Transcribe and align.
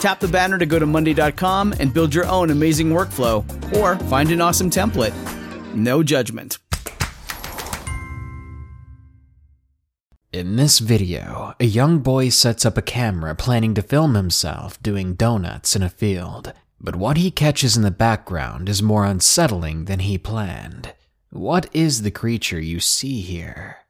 Tap 0.00 0.20
the 0.20 0.28
banner 0.28 0.58
to 0.58 0.66
go 0.66 0.78
to 0.78 0.86
Monday.com 0.86 1.74
and 1.80 1.92
build 1.92 2.14
your 2.14 2.26
own 2.26 2.50
amazing 2.50 2.90
workflow, 2.90 3.44
or 3.76 3.96
find 4.06 4.30
an 4.30 4.40
awesome 4.40 4.70
template. 4.70 5.14
No 5.74 6.02
judgment. 6.02 6.58
In 10.32 10.56
this 10.56 10.80
video, 10.80 11.54
a 11.58 11.64
young 11.64 12.00
boy 12.00 12.28
sets 12.28 12.66
up 12.66 12.76
a 12.76 12.82
camera 12.82 13.34
planning 13.34 13.72
to 13.72 13.80
film 13.80 14.14
himself 14.14 14.80
doing 14.82 15.14
donuts 15.14 15.74
in 15.74 15.82
a 15.82 15.88
field. 15.88 16.52
But 16.78 16.96
what 16.96 17.16
he 17.16 17.30
catches 17.30 17.74
in 17.74 17.82
the 17.82 17.90
background 17.90 18.68
is 18.68 18.82
more 18.82 19.06
unsettling 19.06 19.86
than 19.86 20.00
he 20.00 20.18
planned. 20.18 20.92
What 21.30 21.70
is 21.72 22.02
the 22.02 22.10
creature 22.10 22.60
you 22.60 22.80
see 22.80 23.22
here? 23.22 23.85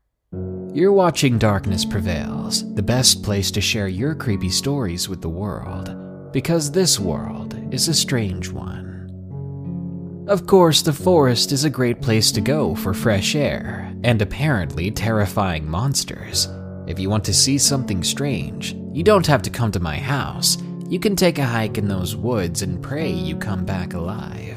You're 0.74 0.92
watching 0.92 1.38
Darkness 1.38 1.84
Prevails, 1.84 2.74
the 2.74 2.82
best 2.82 3.22
place 3.22 3.50
to 3.52 3.60
share 3.60 3.88
your 3.88 4.14
creepy 4.14 4.50
stories 4.50 5.08
with 5.08 5.22
the 5.22 5.28
world, 5.28 6.32
because 6.32 6.70
this 6.70 7.00
world 7.00 7.58
is 7.72 7.88
a 7.88 7.94
strange 7.94 8.50
one. 8.50 10.26
Of 10.28 10.46
course, 10.46 10.82
the 10.82 10.92
forest 10.92 11.52
is 11.52 11.64
a 11.64 11.70
great 11.70 12.02
place 12.02 12.30
to 12.32 12.40
go 12.40 12.74
for 12.74 12.92
fresh 12.92 13.34
air 13.34 13.94
and 14.04 14.20
apparently 14.20 14.90
terrifying 14.90 15.66
monsters. 15.66 16.48
If 16.86 16.98
you 16.98 17.08
want 17.08 17.24
to 17.24 17.32
see 17.32 17.58
something 17.58 18.04
strange, 18.04 18.74
you 18.92 19.02
don't 19.02 19.26
have 19.26 19.42
to 19.42 19.50
come 19.50 19.72
to 19.72 19.80
my 19.80 19.96
house. 19.96 20.58
You 20.88 21.00
can 21.00 21.16
take 21.16 21.38
a 21.38 21.44
hike 21.44 21.78
in 21.78 21.88
those 21.88 22.16
woods 22.16 22.62
and 22.62 22.82
pray 22.82 23.10
you 23.10 23.36
come 23.36 23.64
back 23.64 23.94
alive. 23.94 24.56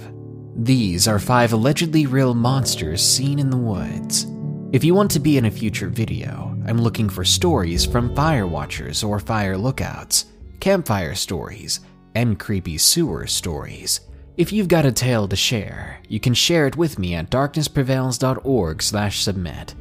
These 0.55 1.07
are 1.07 1.19
five 1.19 1.53
allegedly 1.53 2.05
real 2.05 2.33
monsters 2.33 3.01
seen 3.01 3.39
in 3.39 3.49
the 3.49 3.57
woods. 3.57 4.25
If 4.71 4.83
you 4.83 4.93
want 4.93 5.09
to 5.11 5.19
be 5.19 5.39
in 5.39 5.45
a 5.45 5.51
future 5.51 5.87
video, 5.87 6.55
I'm 6.67 6.79
looking 6.79 7.09
for 7.09 7.25
stories 7.25 7.87
from 7.87 8.15
fire 8.15 8.45
watchers 8.45 9.03
or 9.03 9.19
fire 9.19 9.57
lookouts, 9.57 10.25
campfire 10.59 11.15
stories, 11.15 11.79
and 12.13 12.37
creepy 12.37 12.77
sewer 12.77 13.25
stories. 13.25 14.01
If 14.37 14.53
you've 14.53 14.67
got 14.67 14.85
a 14.85 14.91
tale 14.91 15.27
to 15.27 15.35
share, 15.35 15.99
you 16.07 16.19
can 16.19 16.35
share 16.35 16.67
it 16.67 16.77
with 16.77 16.99
me 16.99 17.15
at 17.15 17.31
darknessprevails.org/submit. 17.31 19.75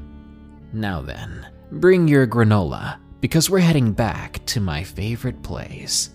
Now 0.72 1.02
then, 1.02 1.46
bring 1.70 2.08
your 2.08 2.26
granola 2.26 2.96
because 3.20 3.50
we're 3.50 3.58
heading 3.58 3.92
back 3.92 4.42
to 4.46 4.58
my 4.58 4.82
favorite 4.82 5.42
place. 5.42 6.08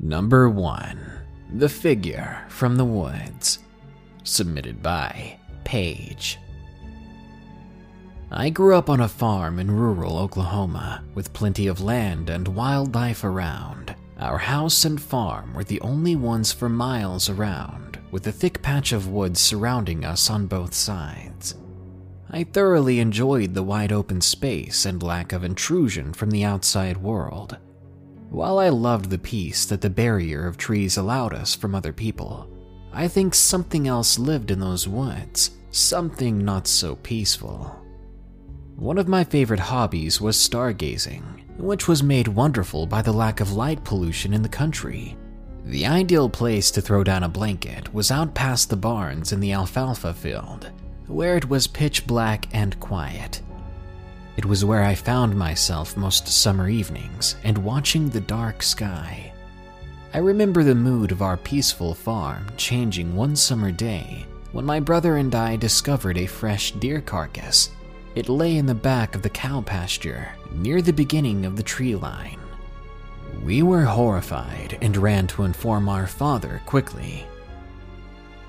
Number 0.00 0.48
1. 0.48 0.98
The 1.52 1.68
Figure 1.68 2.46
from 2.48 2.76
the 2.76 2.86
Woods. 2.86 3.58
Submitted 4.24 4.82
by 4.82 5.38
Paige. 5.66 6.38
I 8.30 8.50
grew 8.50 8.76
up 8.76 8.88
on 8.88 9.00
a 9.00 9.08
farm 9.08 9.58
in 9.58 9.68
rural 9.68 10.16
Oklahoma 10.16 11.02
with 11.14 11.32
plenty 11.32 11.66
of 11.66 11.80
land 11.80 12.30
and 12.30 12.46
wildlife 12.46 13.24
around. 13.24 13.94
Our 14.20 14.38
house 14.38 14.84
and 14.84 15.02
farm 15.02 15.54
were 15.54 15.64
the 15.64 15.80
only 15.80 16.14
ones 16.14 16.52
for 16.52 16.68
miles 16.68 17.28
around, 17.28 17.98
with 18.12 18.28
a 18.28 18.32
thick 18.32 18.62
patch 18.62 18.92
of 18.92 19.08
woods 19.08 19.40
surrounding 19.40 20.04
us 20.04 20.30
on 20.30 20.46
both 20.46 20.72
sides. 20.72 21.56
I 22.30 22.44
thoroughly 22.44 23.00
enjoyed 23.00 23.52
the 23.52 23.64
wide 23.64 23.92
open 23.92 24.20
space 24.20 24.86
and 24.86 25.02
lack 25.02 25.32
of 25.32 25.42
intrusion 25.42 26.12
from 26.12 26.30
the 26.30 26.44
outside 26.44 26.96
world. 26.96 27.58
While 28.30 28.60
I 28.60 28.68
loved 28.68 29.10
the 29.10 29.18
peace 29.18 29.66
that 29.66 29.80
the 29.80 29.90
barrier 29.90 30.46
of 30.46 30.56
trees 30.56 30.96
allowed 30.96 31.34
us 31.34 31.56
from 31.56 31.74
other 31.74 31.92
people, 31.92 32.55
I 32.96 33.08
think 33.08 33.34
something 33.34 33.86
else 33.86 34.18
lived 34.18 34.50
in 34.50 34.58
those 34.58 34.88
woods, 34.88 35.50
something 35.70 36.42
not 36.42 36.66
so 36.66 36.96
peaceful. 36.96 37.78
One 38.76 38.96
of 38.96 39.06
my 39.06 39.22
favorite 39.22 39.60
hobbies 39.60 40.18
was 40.18 40.34
stargazing, 40.38 41.22
which 41.58 41.88
was 41.88 42.02
made 42.02 42.26
wonderful 42.26 42.86
by 42.86 43.02
the 43.02 43.12
lack 43.12 43.40
of 43.40 43.52
light 43.52 43.84
pollution 43.84 44.32
in 44.32 44.40
the 44.40 44.48
country. 44.48 45.14
The 45.66 45.84
ideal 45.84 46.30
place 46.30 46.70
to 46.70 46.80
throw 46.80 47.04
down 47.04 47.22
a 47.22 47.28
blanket 47.28 47.92
was 47.92 48.10
out 48.10 48.32
past 48.32 48.70
the 48.70 48.76
barns 48.76 49.30
in 49.30 49.40
the 49.40 49.52
alfalfa 49.52 50.14
field, 50.14 50.70
where 51.06 51.36
it 51.36 51.50
was 51.50 51.66
pitch 51.66 52.06
black 52.06 52.48
and 52.54 52.80
quiet. 52.80 53.42
It 54.38 54.46
was 54.46 54.64
where 54.64 54.82
I 54.82 54.94
found 54.94 55.36
myself 55.36 55.98
most 55.98 56.28
summer 56.28 56.70
evenings 56.70 57.36
and 57.44 57.58
watching 57.58 58.08
the 58.08 58.20
dark 58.20 58.62
sky. 58.62 59.34
I 60.16 60.20
remember 60.20 60.64
the 60.64 60.74
mood 60.74 61.12
of 61.12 61.20
our 61.20 61.36
peaceful 61.36 61.92
farm 61.92 62.46
changing 62.56 63.14
one 63.14 63.36
summer 63.36 63.70
day 63.70 64.24
when 64.52 64.64
my 64.64 64.80
brother 64.80 65.18
and 65.18 65.34
I 65.34 65.56
discovered 65.56 66.16
a 66.16 66.24
fresh 66.24 66.70
deer 66.70 67.02
carcass. 67.02 67.68
It 68.14 68.30
lay 68.30 68.56
in 68.56 68.64
the 68.64 68.74
back 68.74 69.14
of 69.14 69.20
the 69.20 69.28
cow 69.28 69.60
pasture 69.60 70.30
near 70.52 70.80
the 70.80 70.94
beginning 70.94 71.44
of 71.44 71.54
the 71.54 71.62
tree 71.62 71.94
line. 71.94 72.38
We 73.44 73.62
were 73.62 73.84
horrified 73.84 74.78
and 74.80 74.96
ran 74.96 75.26
to 75.26 75.42
inform 75.42 75.86
our 75.86 76.06
father 76.06 76.62
quickly. 76.64 77.26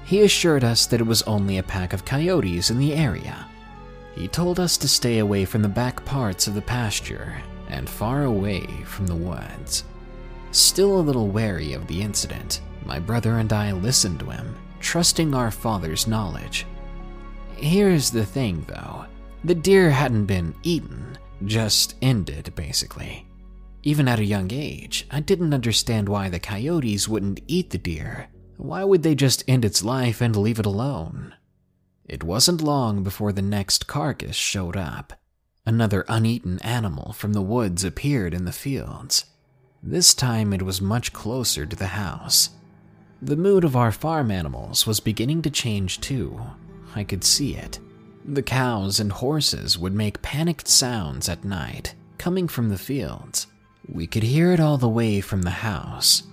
He 0.06 0.22
assured 0.22 0.64
us 0.64 0.86
that 0.86 1.02
it 1.02 1.06
was 1.06 1.22
only 1.24 1.58
a 1.58 1.64
pack 1.64 1.92
of 1.92 2.06
coyotes 2.06 2.70
in 2.70 2.80
the 2.80 2.94
area. 2.94 3.46
He 4.16 4.30
told 4.30 4.58
us 4.62 4.78
to 4.78 4.88
stay 4.88 5.20
away 5.20 5.44
from 5.44 5.64
the 5.64 5.68
back 5.68 6.06
parts 6.06 6.48
of 6.48 6.56
the 6.56 6.62
pasture 6.62 7.42
and 7.68 7.90
far 7.90 8.24
away 8.24 8.66
from 8.86 9.06
the 9.06 9.16
woods. 9.16 9.84
Still 10.52 11.00
a 11.00 11.02
little 11.02 11.28
wary 11.28 11.74
of 11.74 11.88
the 11.88 12.02
incident, 12.02 12.62
my 12.86 13.00
brother 13.00 13.40
and 13.40 13.52
I 13.52 13.72
listened 13.74 14.20
to 14.22 14.30
him, 14.30 14.56
trusting 14.80 15.34
our 15.34 15.52
father's 15.52 16.08
knowledge. 16.08 16.66
Here's 17.56 18.10
the 18.12 18.26
thing, 18.26 18.66
though 18.68 19.06
the 19.44 19.56
deer 19.56 19.90
hadn't 19.92 20.26
been 20.26 20.56
eaten, 20.64 21.18
just 21.46 21.96
ended, 22.02 22.54
basically. 22.56 23.28
Even 23.84 24.08
at 24.08 24.20
a 24.20 24.26
young 24.26 24.52
age, 24.52 25.08
I 25.12 25.20
didn't 25.20 25.54
understand 25.54 26.10
why 26.10 26.30
the 26.30 26.40
coyotes 26.40 27.08
wouldn't 27.08 27.42
eat 27.48 27.70
the 27.70 27.78
deer. 27.78 28.28
Why 28.58 28.84
would 28.84 29.04
they 29.04 29.16
just 29.16 29.44
end 29.48 29.64
its 29.64 29.84
life 29.84 30.20
and 30.20 30.36
leave 30.36 30.60
it 30.60 30.66
alone? 30.66 31.36
It 32.06 32.24
wasn't 32.24 32.62
long 32.62 33.04
before 33.04 33.32
the 33.32 33.42
next 33.42 33.88
carcass 33.88 34.36
showed 34.36 34.76
up. 34.76 35.14
Another 35.66 36.06
uneaten 36.10 36.60
animal 36.60 37.14
from 37.14 37.34
the 37.34 37.42
woods 37.42 37.84
appeared 37.84 38.34
in 38.34 38.46
the 38.46 38.52
fields. 38.52 39.26
This 39.84 40.14
time 40.14 40.54
it 40.54 40.62
was 40.62 40.82
much 40.82 41.14
closer 41.14 41.66
to 41.66 41.76
the 41.76 41.88
house. 41.88 42.50
The 43.22 43.36
mood 43.36 43.64
of 43.64 43.76
our 43.76 43.92
farm 43.92 44.32
animals 44.32 44.86
was 44.86 45.00
beginning 45.00 45.42
to 45.44 45.50
change 45.50 46.02
too. 46.02 46.40
I 46.96 47.04
could 47.04 47.24
see 47.24 47.56
it. 47.56 47.80
The 48.26 48.44
cows 48.44 49.00
and 49.00 49.12
horses 49.12 49.78
would 49.78 49.94
make 49.94 50.22
panicked 50.22 50.68
sounds 50.68 51.30
at 51.30 51.46
night, 51.46 51.96
coming 52.18 52.48
from 52.48 52.70
the 52.70 52.78
fields. 52.78 53.48
We 53.88 54.08
could 54.08 54.24
hear 54.24 54.52
it 54.52 54.60
all 54.60 54.78
the 54.78 54.90
way 54.90 55.22
from 55.22 55.44
the 55.44 55.50
house. 55.50 56.24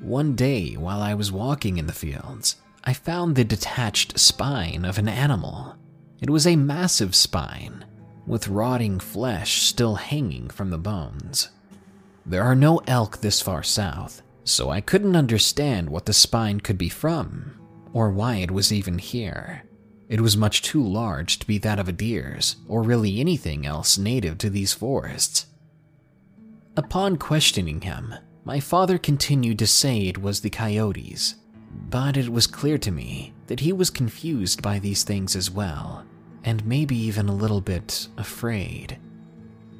One 0.00 0.34
day, 0.34 0.74
while 0.74 1.00
I 1.00 1.14
was 1.14 1.32
walking 1.32 1.78
in 1.78 1.86
the 1.86 1.92
fields, 1.92 2.56
I 2.84 2.92
found 2.92 3.36
the 3.36 3.44
detached 3.44 4.18
spine 4.18 4.84
of 4.84 4.98
an 4.98 5.08
animal. 5.08 5.76
It 6.20 6.28
was 6.28 6.46
a 6.46 6.56
massive 6.56 7.14
spine, 7.14 7.84
with 8.26 8.48
rotting 8.48 8.98
flesh 8.98 9.62
still 9.62 9.94
hanging 9.94 10.50
from 10.50 10.70
the 10.70 10.78
bones. 10.78 11.48
There 12.24 12.44
are 12.44 12.54
no 12.54 12.80
elk 12.86 13.18
this 13.18 13.40
far 13.40 13.62
south, 13.62 14.22
so 14.44 14.70
I 14.70 14.80
couldn't 14.80 15.16
understand 15.16 15.90
what 15.90 16.06
the 16.06 16.12
spine 16.12 16.60
could 16.60 16.78
be 16.78 16.88
from, 16.88 17.58
or 17.92 18.10
why 18.10 18.36
it 18.36 18.50
was 18.50 18.72
even 18.72 18.98
here. 18.98 19.64
It 20.08 20.20
was 20.20 20.36
much 20.36 20.62
too 20.62 20.82
large 20.82 21.38
to 21.38 21.46
be 21.46 21.58
that 21.58 21.78
of 21.78 21.88
a 21.88 21.92
deer's, 21.92 22.56
or 22.68 22.82
really 22.82 23.18
anything 23.18 23.66
else 23.66 23.98
native 23.98 24.38
to 24.38 24.50
these 24.50 24.72
forests. 24.72 25.46
Upon 26.76 27.16
questioning 27.16 27.80
him, 27.80 28.14
my 28.44 28.60
father 28.60 28.98
continued 28.98 29.58
to 29.58 29.66
say 29.66 30.00
it 30.00 30.22
was 30.22 30.40
the 30.40 30.50
coyotes, 30.50 31.36
but 31.90 32.16
it 32.16 32.28
was 32.28 32.46
clear 32.46 32.78
to 32.78 32.90
me 32.90 33.32
that 33.46 33.60
he 33.60 33.72
was 33.72 33.90
confused 33.90 34.62
by 34.62 34.78
these 34.78 35.02
things 35.02 35.34
as 35.34 35.50
well, 35.50 36.04
and 36.44 36.64
maybe 36.66 36.96
even 36.96 37.28
a 37.28 37.34
little 37.34 37.60
bit 37.60 38.08
afraid. 38.16 38.98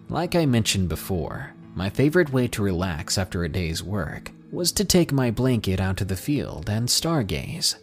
Like 0.09 0.35
I 0.35 0.47
mentioned 0.47 0.89
before, 0.89 1.55
my 1.75 1.89
favorite 1.91 2.33
way 2.33 2.49
to 2.49 2.63
relax 2.63 3.17
after 3.17 3.45
a 3.45 3.49
day's 3.49 3.83
work 3.83 4.31
was 4.51 4.73
to 4.73 4.85
take 4.85 5.13
my 5.13 5.31
blanket 5.31 5.81
out 5.81 5.97
to 5.97 6.05
the 6.05 6.17
field 6.17 6.69
and 6.69 6.89
stargaze. 6.89 7.77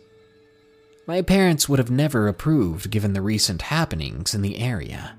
My 1.07 1.23
parents 1.23 1.67
would 1.67 1.79
have 1.79 1.89
never 1.89 2.27
approved 2.27 2.91
given 2.91 3.13
the 3.13 3.21
recent 3.21 3.63
happenings 3.63 4.35
in 4.35 4.43
the 4.43 4.59
area, 4.59 5.17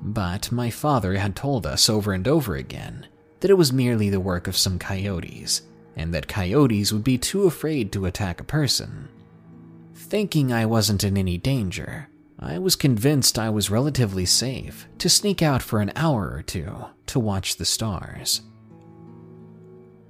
but 0.00 0.52
my 0.52 0.70
father 0.70 1.14
had 1.16 1.34
told 1.34 1.66
us 1.66 1.90
over 1.90 2.12
and 2.12 2.28
over 2.28 2.54
again 2.54 3.06
that 3.40 3.50
it 3.50 3.58
was 3.58 3.72
merely 3.72 4.10
the 4.10 4.20
work 4.20 4.46
of 4.46 4.56
some 4.56 4.78
coyotes, 4.78 5.62
and 5.96 6.14
that 6.14 6.28
coyotes 6.28 6.92
would 6.92 7.04
be 7.04 7.18
too 7.18 7.44
afraid 7.44 7.90
to 7.92 8.06
attack 8.06 8.40
a 8.40 8.44
person. 8.44 9.08
Thinking 9.94 10.52
I 10.52 10.66
wasn't 10.66 11.02
in 11.02 11.18
any 11.18 11.36
danger, 11.36 12.08
I 12.46 12.58
was 12.58 12.76
convinced 12.76 13.38
I 13.38 13.48
was 13.48 13.70
relatively 13.70 14.26
safe 14.26 14.86
to 14.98 15.08
sneak 15.08 15.40
out 15.40 15.62
for 15.62 15.80
an 15.80 15.92
hour 15.96 16.30
or 16.30 16.42
two 16.42 16.84
to 17.06 17.18
watch 17.18 17.56
the 17.56 17.64
stars. 17.64 18.42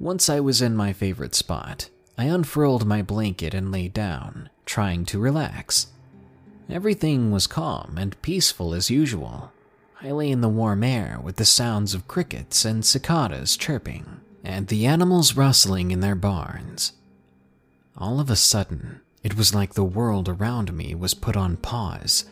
Once 0.00 0.28
I 0.28 0.40
was 0.40 0.60
in 0.60 0.74
my 0.74 0.92
favorite 0.92 1.36
spot, 1.36 1.90
I 2.18 2.24
unfurled 2.24 2.86
my 2.86 3.02
blanket 3.02 3.54
and 3.54 3.70
lay 3.70 3.86
down, 3.86 4.50
trying 4.66 5.04
to 5.06 5.20
relax. 5.20 5.86
Everything 6.68 7.30
was 7.30 7.46
calm 7.46 7.96
and 7.96 8.20
peaceful 8.20 8.74
as 8.74 8.90
usual. 8.90 9.52
I 10.02 10.10
lay 10.10 10.28
in 10.28 10.40
the 10.40 10.48
warm 10.48 10.82
air 10.82 11.20
with 11.22 11.36
the 11.36 11.44
sounds 11.44 11.94
of 11.94 12.08
crickets 12.08 12.64
and 12.64 12.84
cicadas 12.84 13.56
chirping, 13.56 14.20
and 14.42 14.66
the 14.66 14.86
animals 14.86 15.36
rustling 15.36 15.92
in 15.92 16.00
their 16.00 16.16
barns. 16.16 16.94
All 17.96 18.18
of 18.18 18.28
a 18.28 18.36
sudden, 18.36 19.02
it 19.24 19.36
was 19.36 19.54
like 19.54 19.72
the 19.72 19.82
world 19.82 20.28
around 20.28 20.72
me 20.74 20.94
was 20.94 21.14
put 21.14 21.34
on 21.34 21.56
pause. 21.56 22.26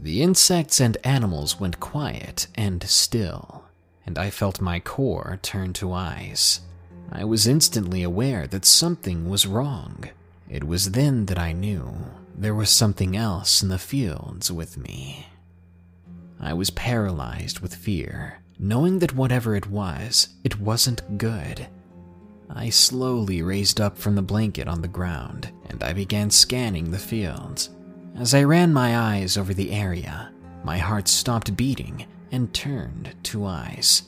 The 0.00 0.22
insects 0.22 0.80
and 0.80 0.96
animals 1.04 1.60
went 1.60 1.78
quiet 1.78 2.46
and 2.54 2.82
still, 2.84 3.64
and 4.06 4.18
I 4.18 4.30
felt 4.30 4.60
my 4.60 4.80
core 4.80 5.38
turn 5.42 5.74
to 5.74 5.92
ice. 5.92 6.62
I 7.12 7.24
was 7.24 7.46
instantly 7.46 8.02
aware 8.02 8.46
that 8.46 8.64
something 8.64 9.28
was 9.28 9.46
wrong. 9.46 10.10
It 10.48 10.64
was 10.64 10.92
then 10.92 11.26
that 11.26 11.38
I 11.38 11.52
knew 11.52 11.94
there 12.34 12.54
was 12.54 12.70
something 12.70 13.16
else 13.16 13.62
in 13.62 13.68
the 13.68 13.78
fields 13.78 14.50
with 14.50 14.76
me. 14.78 15.26
I 16.40 16.54
was 16.54 16.70
paralyzed 16.70 17.60
with 17.60 17.74
fear, 17.74 18.40
knowing 18.58 19.00
that 19.00 19.14
whatever 19.14 19.54
it 19.54 19.68
was, 19.68 20.28
it 20.44 20.60
wasn't 20.60 21.18
good. 21.18 21.66
I 22.50 22.70
slowly 22.70 23.42
raised 23.42 23.80
up 23.80 23.98
from 23.98 24.14
the 24.14 24.22
blanket 24.22 24.68
on 24.68 24.82
the 24.82 24.88
ground 24.88 25.52
and 25.68 25.82
I 25.82 25.92
began 25.92 26.30
scanning 26.30 26.90
the 26.90 26.98
fields. 26.98 27.70
As 28.16 28.34
I 28.34 28.44
ran 28.44 28.72
my 28.72 28.96
eyes 28.96 29.36
over 29.36 29.52
the 29.52 29.72
area, 29.72 30.32
my 30.64 30.78
heart 30.78 31.08
stopped 31.08 31.56
beating 31.56 32.06
and 32.32 32.52
turned 32.52 33.14
to 33.24 33.44
ice. 33.44 34.04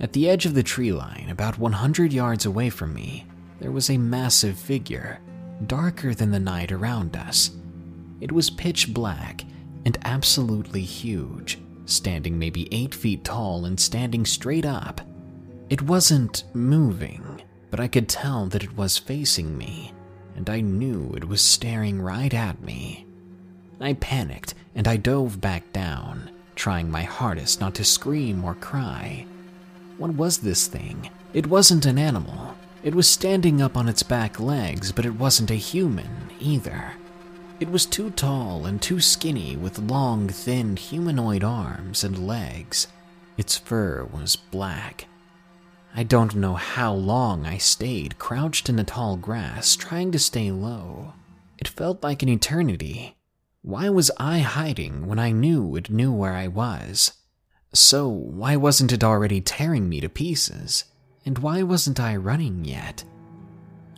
At 0.00 0.12
the 0.12 0.28
edge 0.28 0.46
of 0.46 0.54
the 0.54 0.62
tree 0.62 0.92
line, 0.92 1.28
about 1.30 1.58
100 1.58 2.12
yards 2.12 2.44
away 2.44 2.70
from 2.70 2.92
me, 2.92 3.26
there 3.60 3.70
was 3.70 3.88
a 3.88 3.96
massive 3.96 4.58
figure, 4.58 5.20
darker 5.66 6.14
than 6.14 6.30
the 6.30 6.40
night 6.40 6.72
around 6.72 7.16
us. 7.16 7.50
It 8.20 8.32
was 8.32 8.50
pitch 8.50 8.92
black 8.92 9.44
and 9.84 9.96
absolutely 10.04 10.82
huge, 10.82 11.58
standing 11.86 12.38
maybe 12.38 12.68
8 12.72 12.94
feet 12.94 13.24
tall 13.24 13.64
and 13.64 13.78
standing 13.78 14.26
straight 14.26 14.66
up. 14.66 15.00
It 15.70 15.82
wasn't 15.82 16.44
moving, 16.52 17.35
but 17.70 17.80
I 17.80 17.88
could 17.88 18.08
tell 18.08 18.46
that 18.46 18.64
it 18.64 18.76
was 18.76 18.98
facing 18.98 19.56
me, 19.56 19.92
and 20.34 20.48
I 20.48 20.60
knew 20.60 21.12
it 21.16 21.28
was 21.28 21.40
staring 21.40 22.00
right 22.00 22.32
at 22.32 22.62
me. 22.62 23.06
I 23.80 23.94
panicked 23.94 24.54
and 24.74 24.88
I 24.88 24.96
dove 24.96 25.40
back 25.40 25.72
down, 25.72 26.30
trying 26.54 26.90
my 26.90 27.02
hardest 27.02 27.60
not 27.60 27.74
to 27.76 27.84
scream 27.84 28.44
or 28.44 28.54
cry. 28.54 29.26
What 29.98 30.14
was 30.14 30.38
this 30.38 30.66
thing? 30.66 31.10
It 31.32 31.46
wasn't 31.46 31.86
an 31.86 31.98
animal. 31.98 32.56
It 32.82 32.94
was 32.94 33.08
standing 33.08 33.60
up 33.60 33.76
on 33.76 33.88
its 33.88 34.02
back 34.02 34.38
legs, 34.38 34.92
but 34.92 35.06
it 35.06 35.18
wasn't 35.18 35.50
a 35.50 35.54
human 35.54 36.30
either. 36.38 36.92
It 37.58 37.70
was 37.70 37.86
too 37.86 38.10
tall 38.10 38.66
and 38.66 38.80
too 38.80 39.00
skinny 39.00 39.56
with 39.56 39.78
long, 39.78 40.28
thin 40.28 40.76
humanoid 40.76 41.42
arms 41.42 42.04
and 42.04 42.26
legs. 42.26 42.86
Its 43.36 43.56
fur 43.56 44.04
was 44.04 44.36
black. 44.36 45.06
I 45.98 46.02
don't 46.02 46.34
know 46.34 46.56
how 46.56 46.92
long 46.92 47.46
I 47.46 47.56
stayed 47.56 48.18
crouched 48.18 48.68
in 48.68 48.76
the 48.76 48.84
tall 48.84 49.16
grass, 49.16 49.74
trying 49.74 50.12
to 50.12 50.18
stay 50.18 50.50
low. 50.50 51.14
It 51.56 51.68
felt 51.68 52.02
like 52.02 52.22
an 52.22 52.28
eternity. 52.28 53.16
Why 53.62 53.88
was 53.88 54.10
I 54.18 54.40
hiding 54.40 55.06
when 55.06 55.18
I 55.18 55.32
knew 55.32 55.74
it 55.74 55.88
knew 55.88 56.12
where 56.12 56.34
I 56.34 56.48
was? 56.48 57.12
So, 57.72 58.08
why 58.08 58.56
wasn't 58.56 58.92
it 58.92 59.02
already 59.02 59.40
tearing 59.40 59.88
me 59.88 60.02
to 60.02 60.10
pieces? 60.10 60.84
And 61.24 61.38
why 61.38 61.62
wasn't 61.62 61.98
I 61.98 62.14
running 62.14 62.66
yet? 62.66 63.02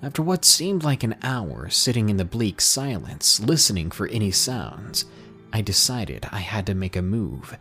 After 0.00 0.22
what 0.22 0.44
seemed 0.44 0.84
like 0.84 1.02
an 1.02 1.16
hour 1.24 1.68
sitting 1.68 2.10
in 2.10 2.16
the 2.16 2.24
bleak 2.24 2.60
silence, 2.60 3.40
listening 3.40 3.90
for 3.90 4.06
any 4.06 4.30
sounds, 4.30 5.04
I 5.52 5.62
decided 5.62 6.28
I 6.30 6.38
had 6.38 6.64
to 6.66 6.74
make 6.74 6.94
a 6.94 7.02
move. 7.02 7.58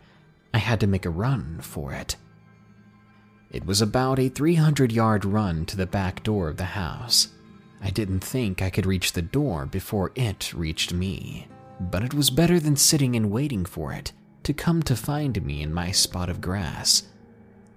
I 0.54 0.58
had 0.58 0.78
to 0.78 0.86
make 0.86 1.06
a 1.06 1.10
run 1.10 1.58
for 1.60 1.92
it. 1.92 2.14
It 3.50 3.64
was 3.64 3.80
about 3.80 4.18
a 4.18 4.28
300 4.28 4.92
yard 4.92 5.24
run 5.24 5.64
to 5.66 5.76
the 5.76 5.86
back 5.86 6.22
door 6.22 6.48
of 6.48 6.56
the 6.56 6.64
house. 6.64 7.28
I 7.80 7.90
didn't 7.90 8.20
think 8.20 8.60
I 8.60 8.70
could 8.70 8.86
reach 8.86 9.12
the 9.12 9.22
door 9.22 9.64
before 9.64 10.12
it 10.14 10.52
reached 10.52 10.92
me, 10.92 11.46
but 11.80 12.02
it 12.02 12.12
was 12.12 12.30
better 12.30 12.60
than 12.60 12.76
sitting 12.76 13.16
and 13.16 13.30
waiting 13.30 13.64
for 13.64 13.92
it 13.92 14.12
to 14.42 14.52
come 14.52 14.82
to 14.82 14.96
find 14.96 15.44
me 15.44 15.62
in 15.62 15.72
my 15.72 15.90
spot 15.90 16.28
of 16.28 16.40
grass. 16.40 17.04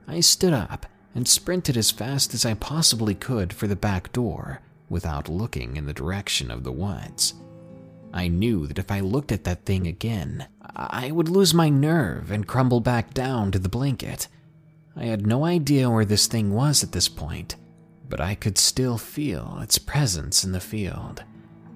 I 0.07 0.19
stood 0.19 0.53
up 0.53 0.85
and 1.13 1.27
sprinted 1.27 1.77
as 1.77 1.91
fast 1.91 2.33
as 2.33 2.45
I 2.45 2.53
possibly 2.53 3.15
could 3.15 3.53
for 3.53 3.67
the 3.67 3.75
back 3.75 4.11
door 4.11 4.61
without 4.89 5.29
looking 5.29 5.77
in 5.77 5.85
the 5.85 5.93
direction 5.93 6.51
of 6.51 6.63
the 6.63 6.71
woods. 6.71 7.33
I 8.13 8.27
knew 8.27 8.67
that 8.67 8.79
if 8.79 8.91
I 8.91 8.99
looked 8.99 9.31
at 9.31 9.45
that 9.45 9.65
thing 9.65 9.87
again, 9.87 10.47
I 10.75 11.11
would 11.11 11.29
lose 11.29 11.53
my 11.53 11.69
nerve 11.69 12.31
and 12.31 12.47
crumble 12.47 12.81
back 12.81 13.13
down 13.13 13.51
to 13.51 13.59
the 13.59 13.69
blanket. 13.69 14.27
I 14.95 15.05
had 15.05 15.25
no 15.25 15.45
idea 15.45 15.89
where 15.89 16.05
this 16.05 16.27
thing 16.27 16.53
was 16.53 16.83
at 16.83 16.91
this 16.91 17.07
point, 17.07 17.55
but 18.09 18.19
I 18.19 18.35
could 18.35 18.57
still 18.57 18.97
feel 18.97 19.59
its 19.61 19.77
presence 19.77 20.43
in 20.43 20.51
the 20.51 20.59
field. 20.59 21.23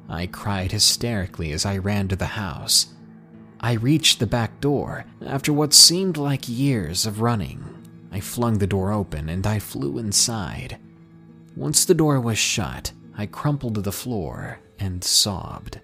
I 0.10 0.28
cried 0.28 0.72
hysterically 0.72 1.52
as 1.52 1.66
I 1.66 1.78
ran 1.78 2.08
to 2.10 2.16
the 2.16 2.26
house, 2.26 2.94
I 3.66 3.74
reached 3.74 4.20
the 4.20 4.28
back 4.28 4.62
door 4.62 5.06
after 5.26 5.52
what 5.52 5.74
seemed 5.74 6.18
like 6.18 6.48
years 6.48 7.08
of 7.08 7.22
running. 7.22 7.64
I 8.12 8.20
flung 8.20 8.60
the 8.60 8.68
door 8.68 8.92
open 8.92 9.28
and 9.28 9.48
I 9.48 9.58
flew 9.58 9.98
inside. 9.98 10.78
Once 11.56 11.84
the 11.84 11.96
door 11.96 12.20
was 12.20 12.38
shut, 12.38 12.92
I 13.18 13.26
crumpled 13.26 13.76
to 13.76 13.82
the 13.82 13.92
floor 13.92 14.60
and 14.78 15.04
sobbed. 15.04 15.80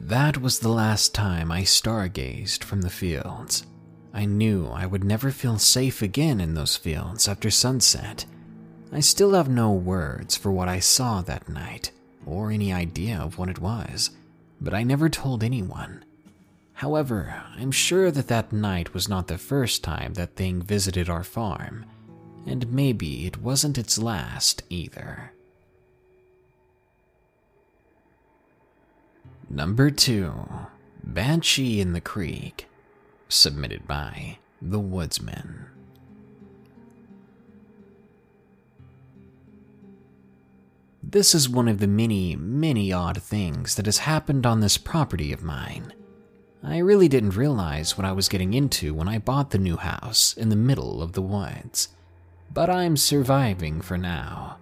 That 0.00 0.38
was 0.38 0.58
the 0.58 0.68
last 0.68 1.14
time 1.14 1.52
I 1.52 1.62
stargazed 1.62 2.64
from 2.64 2.80
the 2.80 2.90
fields. 2.90 3.64
I 4.14 4.24
knew 4.24 4.68
I 4.68 4.86
would 4.86 5.04
never 5.04 5.30
feel 5.30 5.58
safe 5.58 6.00
again 6.00 6.40
in 6.40 6.54
those 6.54 6.76
fields 6.76 7.28
after 7.28 7.50
sunset. 7.50 8.24
I 8.90 9.00
still 9.00 9.34
have 9.34 9.48
no 9.48 9.72
words 9.72 10.36
for 10.36 10.50
what 10.50 10.68
I 10.68 10.78
saw 10.78 11.20
that 11.22 11.48
night, 11.48 11.90
or 12.24 12.50
any 12.50 12.72
idea 12.72 13.18
of 13.18 13.36
what 13.36 13.50
it 13.50 13.58
was 13.58 14.10
but 14.64 14.74
I 14.74 14.82
never 14.82 15.08
told 15.08 15.44
anyone. 15.44 16.04
However, 16.74 17.42
I'm 17.56 17.70
sure 17.70 18.10
that 18.10 18.28
that 18.28 18.52
night 18.52 18.94
was 18.94 19.08
not 19.08 19.28
the 19.28 19.38
first 19.38 19.84
time 19.84 20.14
that 20.14 20.34
thing 20.34 20.62
visited 20.62 21.08
our 21.08 21.22
farm, 21.22 21.84
and 22.46 22.72
maybe 22.72 23.26
it 23.26 23.40
wasn't 23.40 23.78
its 23.78 23.98
last 23.98 24.62
either. 24.70 25.32
Number 29.48 29.90
2 29.90 30.32
Banshee 31.04 31.80
in 31.80 31.92
the 31.92 32.00
Creek, 32.00 32.66
submitted 33.34 33.86
by 33.86 34.38
The 34.62 34.78
Woodsman. 34.78 35.66
This 41.02 41.34
is 41.34 41.48
one 41.48 41.68
of 41.68 41.78
the 41.78 41.86
many, 41.86 42.34
many 42.34 42.92
odd 42.92 43.22
things 43.22 43.74
that 43.74 43.86
has 43.86 43.98
happened 43.98 44.46
on 44.46 44.60
this 44.60 44.78
property 44.78 45.32
of 45.32 45.42
mine. 45.42 45.92
I 46.62 46.78
really 46.78 47.08
didn't 47.08 47.36
realize 47.36 47.96
what 47.96 48.06
I 48.06 48.12
was 48.12 48.28
getting 48.28 48.54
into 48.54 48.94
when 48.94 49.06
I 49.06 49.18
bought 49.18 49.50
the 49.50 49.58
new 49.58 49.76
house 49.76 50.32
in 50.32 50.48
the 50.48 50.56
middle 50.56 51.02
of 51.02 51.12
the 51.12 51.22
woods, 51.22 51.88
but 52.52 52.70
I'm 52.70 52.96
surviving 52.96 53.82
for 53.82 53.98
now. 53.98 54.56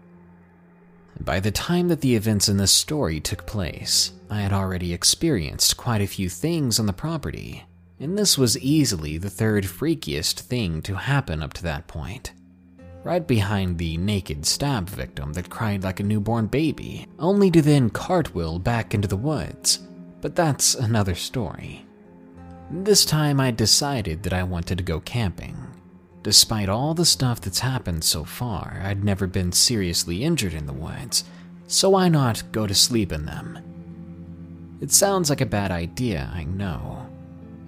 By 1.20 1.38
the 1.38 1.52
time 1.52 1.88
that 1.88 2.00
the 2.00 2.16
events 2.16 2.48
in 2.48 2.56
this 2.56 2.72
story 2.72 3.20
took 3.20 3.46
place, 3.46 4.12
I 4.28 4.40
had 4.40 4.52
already 4.52 4.92
experienced 4.92 5.76
quite 5.76 6.00
a 6.00 6.06
few 6.08 6.28
things 6.28 6.80
on 6.80 6.86
the 6.86 6.92
property, 6.92 7.64
and 8.02 8.18
this 8.18 8.36
was 8.36 8.58
easily 8.58 9.16
the 9.16 9.30
third 9.30 9.64
freakiest 9.64 10.40
thing 10.40 10.82
to 10.82 10.96
happen 10.96 11.42
up 11.42 11.54
to 11.54 11.62
that 11.62 11.86
point 11.86 12.32
right 13.04 13.26
behind 13.26 13.78
the 13.78 13.96
naked 13.96 14.46
stab 14.46 14.88
victim 14.88 15.32
that 15.32 15.50
cried 15.50 15.82
like 15.82 16.00
a 16.00 16.04
newborn 16.04 16.46
baby, 16.46 17.06
only 17.18 17.50
to 17.50 17.62
then 17.62 17.90
cartwheel 17.90 18.58
back 18.58 18.94
into 18.94 19.08
the 19.08 19.16
woods. 19.16 19.80
But 20.20 20.36
that's 20.36 20.74
another 20.74 21.14
story. 21.14 21.84
This 22.70 23.04
time 23.04 23.40
I 23.40 23.50
decided 23.50 24.22
that 24.22 24.32
I 24.32 24.44
wanted 24.44 24.78
to 24.78 24.84
go 24.84 25.00
camping. 25.00 25.56
Despite 26.22 26.68
all 26.68 26.94
the 26.94 27.04
stuff 27.04 27.40
that's 27.40 27.58
happened 27.58 28.04
so 28.04 28.24
far, 28.24 28.80
I'd 28.84 29.04
never 29.04 29.26
been 29.26 29.50
seriously 29.50 30.22
injured 30.22 30.54
in 30.54 30.66
the 30.66 30.72
woods, 30.72 31.24
so 31.66 31.90
why 31.90 32.08
not 32.08 32.52
go 32.52 32.66
to 32.66 32.74
sleep 32.74 33.12
in 33.12 33.26
them? 33.26 33.58
It 34.80 34.92
sounds 34.92 35.28
like 35.28 35.40
a 35.40 35.46
bad 35.46 35.72
idea, 35.72 36.30
I 36.32 36.44
know. 36.44 37.08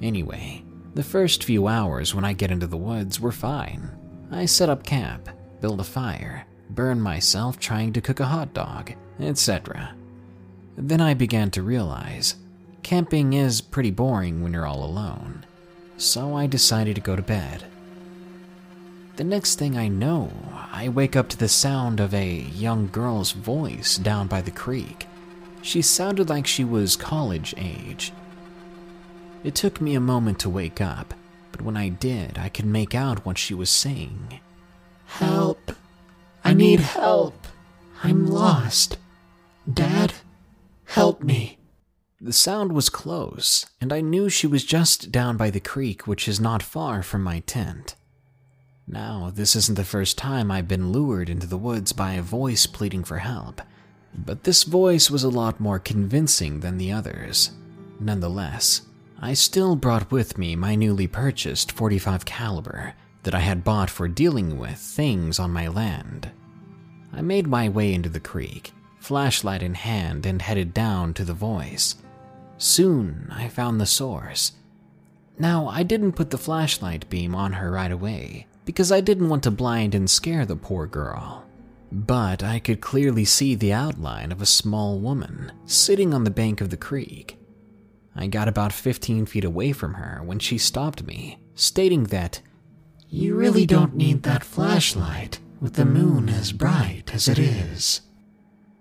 Anyway, 0.04 0.62
the 0.94 1.02
first 1.02 1.44
few 1.44 1.66
hours 1.66 2.14
when 2.14 2.26
I 2.26 2.34
get 2.34 2.50
into 2.50 2.66
the 2.66 2.76
woods 2.76 3.18
were 3.18 3.32
fine. 3.32 3.90
I 4.30 4.44
set 4.44 4.68
up 4.68 4.84
camp, 4.84 5.30
build 5.62 5.80
a 5.80 5.84
fire, 5.84 6.44
burn 6.68 7.00
myself 7.00 7.58
trying 7.58 7.94
to 7.94 8.02
cook 8.02 8.20
a 8.20 8.26
hot 8.26 8.52
dog, 8.52 8.92
etc. 9.18 9.94
Then 10.76 11.00
I 11.00 11.14
began 11.14 11.50
to 11.52 11.62
realize 11.62 12.36
camping 12.82 13.32
is 13.32 13.62
pretty 13.62 13.90
boring 13.90 14.42
when 14.42 14.52
you're 14.52 14.66
all 14.66 14.84
alone, 14.84 15.46
so 15.96 16.36
I 16.36 16.48
decided 16.48 16.96
to 16.96 17.00
go 17.00 17.16
to 17.16 17.22
bed. 17.22 17.64
The 19.16 19.24
next 19.24 19.58
thing 19.58 19.78
I 19.78 19.88
know, 19.88 20.30
I 20.70 20.90
wake 20.90 21.16
up 21.16 21.30
to 21.30 21.38
the 21.38 21.48
sound 21.48 21.98
of 21.98 22.12
a 22.12 22.40
young 22.40 22.88
girl's 22.88 23.32
voice 23.32 23.96
down 23.96 24.26
by 24.26 24.42
the 24.42 24.50
creek. 24.50 25.06
She 25.62 25.80
sounded 25.80 26.28
like 26.28 26.46
she 26.46 26.62
was 26.62 26.94
college 26.94 27.54
age. 27.56 28.12
It 29.44 29.54
took 29.54 29.80
me 29.80 29.94
a 29.94 30.00
moment 30.00 30.38
to 30.40 30.48
wake 30.48 30.80
up, 30.80 31.12
but 31.52 31.60
when 31.60 31.76
I 31.76 31.90
did, 31.90 32.38
I 32.38 32.48
could 32.48 32.64
make 32.64 32.94
out 32.94 33.26
what 33.26 33.36
she 33.36 33.52
was 33.52 33.68
saying. 33.68 34.40
Help! 35.04 35.72
I 36.42 36.54
need 36.54 36.80
help! 36.80 37.46
I'm 38.02 38.26
lost. 38.26 38.96
Dad, 39.72 40.14
help 40.86 41.22
me. 41.22 41.58
The 42.20 42.32
sound 42.32 42.72
was 42.72 42.88
close, 42.88 43.66
and 43.82 43.92
I 43.92 44.00
knew 44.00 44.30
she 44.30 44.46
was 44.46 44.64
just 44.64 45.12
down 45.12 45.36
by 45.36 45.50
the 45.50 45.60
creek, 45.60 46.06
which 46.06 46.26
is 46.26 46.40
not 46.40 46.62
far 46.62 47.02
from 47.02 47.22
my 47.22 47.40
tent. 47.40 47.96
Now, 48.86 49.30
this 49.32 49.54
isn't 49.54 49.76
the 49.76 49.84
first 49.84 50.16
time 50.16 50.50
I've 50.50 50.68
been 50.68 50.90
lured 50.90 51.28
into 51.28 51.46
the 51.46 51.58
woods 51.58 51.92
by 51.92 52.14
a 52.14 52.22
voice 52.22 52.64
pleading 52.64 53.04
for 53.04 53.18
help, 53.18 53.60
but 54.14 54.44
this 54.44 54.62
voice 54.62 55.10
was 55.10 55.22
a 55.22 55.28
lot 55.28 55.60
more 55.60 55.78
convincing 55.78 56.60
than 56.60 56.78
the 56.78 56.92
others. 56.92 57.50
Nonetheless, 58.00 58.82
I 59.24 59.32
still 59.32 59.74
brought 59.74 60.12
with 60.12 60.36
me 60.36 60.54
my 60.54 60.74
newly 60.74 61.06
purchased 61.06 61.72
45 61.72 62.26
caliber 62.26 62.92
that 63.22 63.34
I 63.34 63.40
had 63.40 63.64
bought 63.64 63.88
for 63.88 64.06
dealing 64.06 64.58
with 64.58 64.76
things 64.76 65.38
on 65.38 65.50
my 65.50 65.66
land. 65.66 66.30
I 67.10 67.22
made 67.22 67.46
my 67.46 67.70
way 67.70 67.94
into 67.94 68.10
the 68.10 68.20
creek, 68.20 68.72
flashlight 68.98 69.62
in 69.62 69.72
hand, 69.72 70.26
and 70.26 70.42
headed 70.42 70.74
down 70.74 71.14
to 71.14 71.24
the 71.24 71.32
voice. 71.32 71.94
Soon 72.58 73.32
I 73.32 73.48
found 73.48 73.80
the 73.80 73.86
source. 73.86 74.52
Now, 75.38 75.68
I 75.68 75.84
didn't 75.84 76.12
put 76.12 76.28
the 76.28 76.36
flashlight 76.36 77.08
beam 77.08 77.34
on 77.34 77.54
her 77.54 77.70
right 77.70 77.92
away 77.92 78.46
because 78.66 78.92
I 78.92 79.00
didn't 79.00 79.30
want 79.30 79.44
to 79.44 79.50
blind 79.50 79.94
and 79.94 80.10
scare 80.10 80.44
the 80.44 80.54
poor 80.54 80.86
girl. 80.86 81.46
But 81.90 82.42
I 82.42 82.58
could 82.58 82.82
clearly 82.82 83.24
see 83.24 83.54
the 83.54 83.72
outline 83.72 84.32
of 84.32 84.42
a 84.42 84.46
small 84.46 84.98
woman 84.98 85.50
sitting 85.64 86.12
on 86.12 86.24
the 86.24 86.30
bank 86.30 86.60
of 86.60 86.68
the 86.68 86.76
creek. 86.76 87.38
I 88.16 88.26
got 88.26 88.48
about 88.48 88.72
15 88.72 89.26
feet 89.26 89.44
away 89.44 89.72
from 89.72 89.94
her 89.94 90.22
when 90.24 90.38
she 90.38 90.58
stopped 90.58 91.04
me, 91.04 91.38
stating 91.54 92.04
that, 92.04 92.40
You 93.08 93.34
really 93.34 93.66
don't 93.66 93.94
need 93.94 94.22
that 94.22 94.44
flashlight 94.44 95.40
with 95.60 95.74
the 95.74 95.84
moon 95.84 96.28
as 96.28 96.52
bright 96.52 97.12
as 97.12 97.28
it 97.28 97.38
is. 97.38 98.02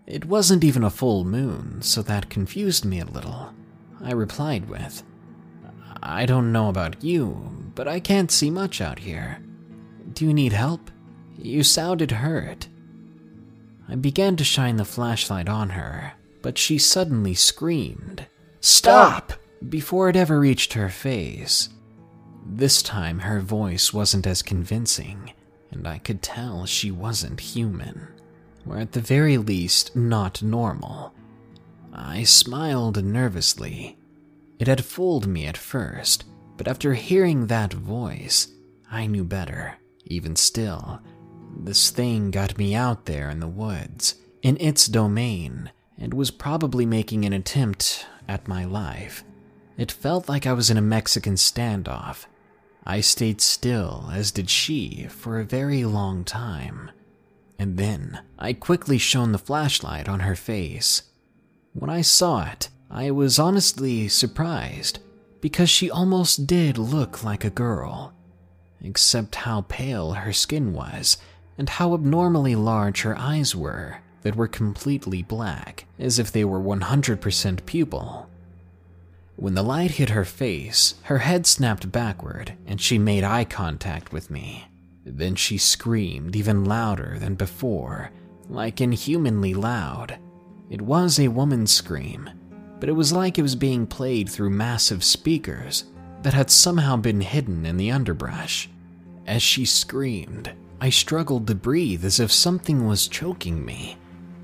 It 0.06 0.26
wasn't 0.26 0.64
even 0.64 0.84
a 0.84 0.90
full 0.90 1.24
moon, 1.24 1.82
so 1.82 2.02
that 2.02 2.30
confused 2.30 2.86
me 2.86 3.00
a 3.00 3.06
little. 3.06 3.54
I 4.02 4.12
replied 4.12 4.70
with, 4.70 5.04
I 6.02 6.26
don't 6.26 6.52
know 6.52 6.68
about 6.68 7.02
you, 7.02 7.72
but 7.74 7.88
I 7.88 8.02
can't 8.02 8.30
see 8.30 8.52
much 8.52 8.82
out 8.82 9.00
here. 9.00 9.42
Do 10.12 10.26
you 10.26 10.34
need 10.34 10.52
help? 10.52 10.92
You 11.38 11.64
sounded 11.64 12.12
hurt. 12.12 12.68
I 13.88 13.96
began 13.96 14.36
to 14.36 14.44
shine 14.44 14.76
the 14.76 14.86
flashlight 14.86 15.48
on 15.48 15.70
her, 15.70 16.14
but 16.42 16.58
she 16.58 16.78
suddenly 16.78 17.34
screamed, 17.34 18.28
Stop! 18.66 19.34
before 19.68 20.08
it 20.08 20.16
ever 20.16 20.40
reached 20.40 20.72
her 20.72 20.88
face. 20.88 21.68
This 22.46 22.82
time 22.82 23.20
her 23.20 23.42
voice 23.42 23.92
wasn't 23.92 24.26
as 24.26 24.42
convincing, 24.42 25.34
and 25.72 25.86
I 25.86 25.98
could 25.98 26.22
tell 26.22 26.66
she 26.66 26.90
wasn't 26.90 27.42
human, 27.42 28.08
or 28.66 28.78
at 28.78 28.94
the 28.94 29.02
very 29.02 29.38
least, 29.38 29.98
not 29.98 30.42
normal. 30.42 31.14
I 31.92 32.24
smiled 32.24 33.04
nervously. 33.04 33.98
It 34.60 34.68
had 34.68 34.86
fooled 34.86 35.28
me 35.28 35.46
at 35.46 35.58
first, 35.58 36.24
but 36.56 36.70
after 36.70 36.94
hearing 36.94 37.48
that 37.48 37.74
voice, 37.74 38.48
I 38.90 39.08
knew 39.08 39.26
better. 39.26 39.76
Even 40.06 40.38
still, 40.38 41.02
this 41.58 41.90
thing 41.90 42.32
got 42.32 42.58
me 42.58 42.76
out 42.76 43.08
there 43.08 43.30
in 43.30 43.42
the 43.42 43.48
woods, 43.50 44.16
in 44.42 44.56
its 44.62 44.88
domain, 44.88 45.70
and 45.98 46.14
was 46.14 46.32
probably 46.32 46.86
making 46.86 47.26
an 47.26 47.34
attempt 47.34 48.06
at 48.28 48.48
my 48.48 48.66
life. 48.66 49.24
It 49.78 49.92
felt 49.92 50.30
like 50.30 50.46
I 50.46 50.54
was 50.54 50.70
in 50.70 50.78
a 50.78 50.82
Mexican 50.82 51.36
standoff. 51.36 52.26
I 52.86 53.02
stayed 53.02 53.42
still, 53.42 54.10
as 54.14 54.32
did 54.32 54.50
she, 54.50 55.08
for 55.10 55.40
a 55.40 55.46
very 55.46 55.86
long 55.86 56.24
time. 56.24 56.92
And 57.58 57.78
then 57.78 58.20
I 58.38 58.54
quickly 58.54 58.98
shone 58.98 59.32
the 59.32 59.38
flashlight 59.38 60.10
on 60.10 60.22
her 60.22 60.36
face. 60.36 61.04
When 61.74 61.90
I 61.90 62.02
saw 62.02 62.46
it, 62.46 62.70
I 62.92 63.10
was 63.10 63.40
honestly 63.40 64.08
surprised, 64.08 65.00
because 65.42 65.70
she 65.70 65.90
almost 65.90 66.46
did 66.46 66.78
look 66.78 67.24
like 67.24 67.44
a 67.44 67.50
girl, 67.50 68.14
except 68.82 69.36
how 69.36 69.62
pale 69.62 70.14
her 70.14 70.34
skin 70.34 70.74
was 70.74 71.18
and 71.58 71.70
how 71.70 71.94
abnormally 71.94 72.56
large 72.56 73.02
her 73.02 73.18
eyes 73.18 73.56
were 73.56 74.03
that 74.24 74.36
were 74.36 74.48
completely 74.48 75.22
black, 75.22 75.86
as 76.00 76.20
if 76.20 76.32
they 76.32 76.44
were 76.44 76.60
100% 76.60 77.66
pupil. 77.66 78.30
When 79.36 79.56
the 79.56 79.64
light 79.64 79.92
hit 79.92 80.10
her 80.10 80.26
face, 80.26 80.96
her 81.04 81.20
head 81.20 81.46
snapped 81.46 81.92
backward 81.92 82.54
and 82.66 82.80
she 82.80 82.98
made 82.98 83.24
eye 83.24 83.46
contact 83.46 84.14
with 84.14 84.30
me. 84.30 84.66
Then 85.06 85.36
she 85.36 85.58
screamed 85.58 86.36
even 86.36 86.66
louder 86.66 87.18
than 87.20 87.36
before, 87.36 88.12
like 88.50 88.80
inhumanly 88.80 89.54
loud. 89.54 90.18
It 90.70 90.82
was 90.82 91.20
a 91.20 91.28
woman's 91.28 91.74
scream, 91.74 92.30
but 92.80 92.90
it 92.90 92.94
was 92.94 93.12
like 93.12 93.38
it 93.38 93.44
was 93.44 93.56
being 93.56 93.86
played 93.88 94.30
through 94.30 94.52
massive 94.52 95.04
speakers 95.04 95.86
that 96.22 96.34
had 96.34 96.50
somehow 96.50 96.96
been 96.96 97.22
hidden 97.22 97.66
in 97.66 97.78
the 97.78 97.92
underbrush. 97.92 98.70
As 99.26 99.42
she 99.42 99.66
screamed, 99.66 100.54
I 100.80 100.90
struggled 100.90 101.48
to 101.48 101.56
breathe 101.56 102.06
as 102.06 102.20
if 102.20 102.32
something 102.32 102.88
was 102.88 103.08
choking 103.08 103.66
me. 103.66 103.98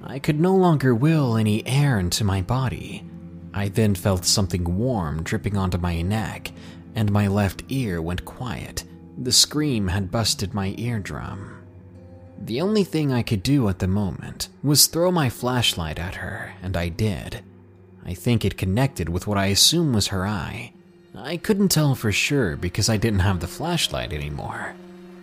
I 0.03 0.19
could 0.19 0.39
no 0.39 0.55
longer 0.55 0.95
will 0.95 1.35
any 1.37 1.65
air 1.67 1.99
into 1.99 2.23
my 2.23 2.41
body. 2.41 3.05
I 3.53 3.69
then 3.69 3.95
felt 3.95 4.25
something 4.25 4.77
warm 4.77 5.23
dripping 5.23 5.57
onto 5.57 5.77
my 5.77 6.01
neck, 6.01 6.51
and 6.95 7.11
my 7.11 7.27
left 7.27 7.63
ear 7.69 8.01
went 8.01 8.25
quiet. 8.25 8.83
The 9.17 9.31
scream 9.31 9.87
had 9.87 10.11
busted 10.11 10.53
my 10.53 10.75
eardrum. 10.77 11.55
The 12.41 12.61
only 12.61 12.85
thing 12.85 13.11
I 13.11 13.21
could 13.21 13.43
do 13.43 13.67
at 13.67 13.79
the 13.79 13.87
moment 13.87 14.47
was 14.63 14.87
throw 14.87 15.11
my 15.11 15.29
flashlight 15.29 15.99
at 15.99 16.15
her, 16.15 16.53
and 16.61 16.77
I 16.77 16.87
did. 16.87 17.43
I 18.05 18.13
think 18.13 18.45
it 18.45 18.57
connected 18.57 19.09
with 19.09 19.27
what 19.27 19.37
I 19.37 19.47
assume 19.47 19.93
was 19.93 20.07
her 20.07 20.25
eye. 20.25 20.73
I 21.13 21.37
couldn't 21.37 21.69
tell 21.69 21.95
for 21.95 22.11
sure 22.11 22.55
because 22.55 22.87
I 22.87 22.97
didn't 22.97 23.19
have 23.19 23.41
the 23.41 23.47
flashlight 23.47 24.13
anymore. 24.13 24.73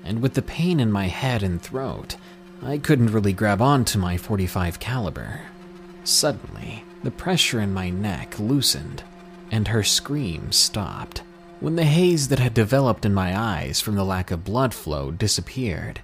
And 0.04 0.20
with 0.20 0.34
the 0.34 0.42
pain 0.42 0.78
in 0.78 0.92
my 0.92 1.06
head 1.06 1.42
and 1.42 1.60
throat, 1.60 2.16
I 2.62 2.78
couldn't 2.78 3.12
really 3.12 3.32
grab 3.32 3.60
onto 3.60 3.98
my 3.98 4.16
45 4.16 4.80
caliber. 4.80 5.40
Suddenly, 6.04 6.84
the 7.02 7.10
pressure 7.10 7.60
in 7.60 7.72
my 7.72 7.90
neck 7.90 8.38
loosened, 8.38 9.02
and 9.50 9.68
her 9.68 9.82
scream 9.82 10.52
stopped. 10.52 11.22
When 11.60 11.76
the 11.76 11.84
haze 11.84 12.28
that 12.28 12.38
had 12.38 12.54
developed 12.54 13.04
in 13.04 13.14
my 13.14 13.38
eyes 13.38 13.80
from 13.80 13.94
the 13.94 14.04
lack 14.04 14.30
of 14.30 14.44
blood 14.44 14.74
flow 14.74 15.10
disappeared, 15.10 16.00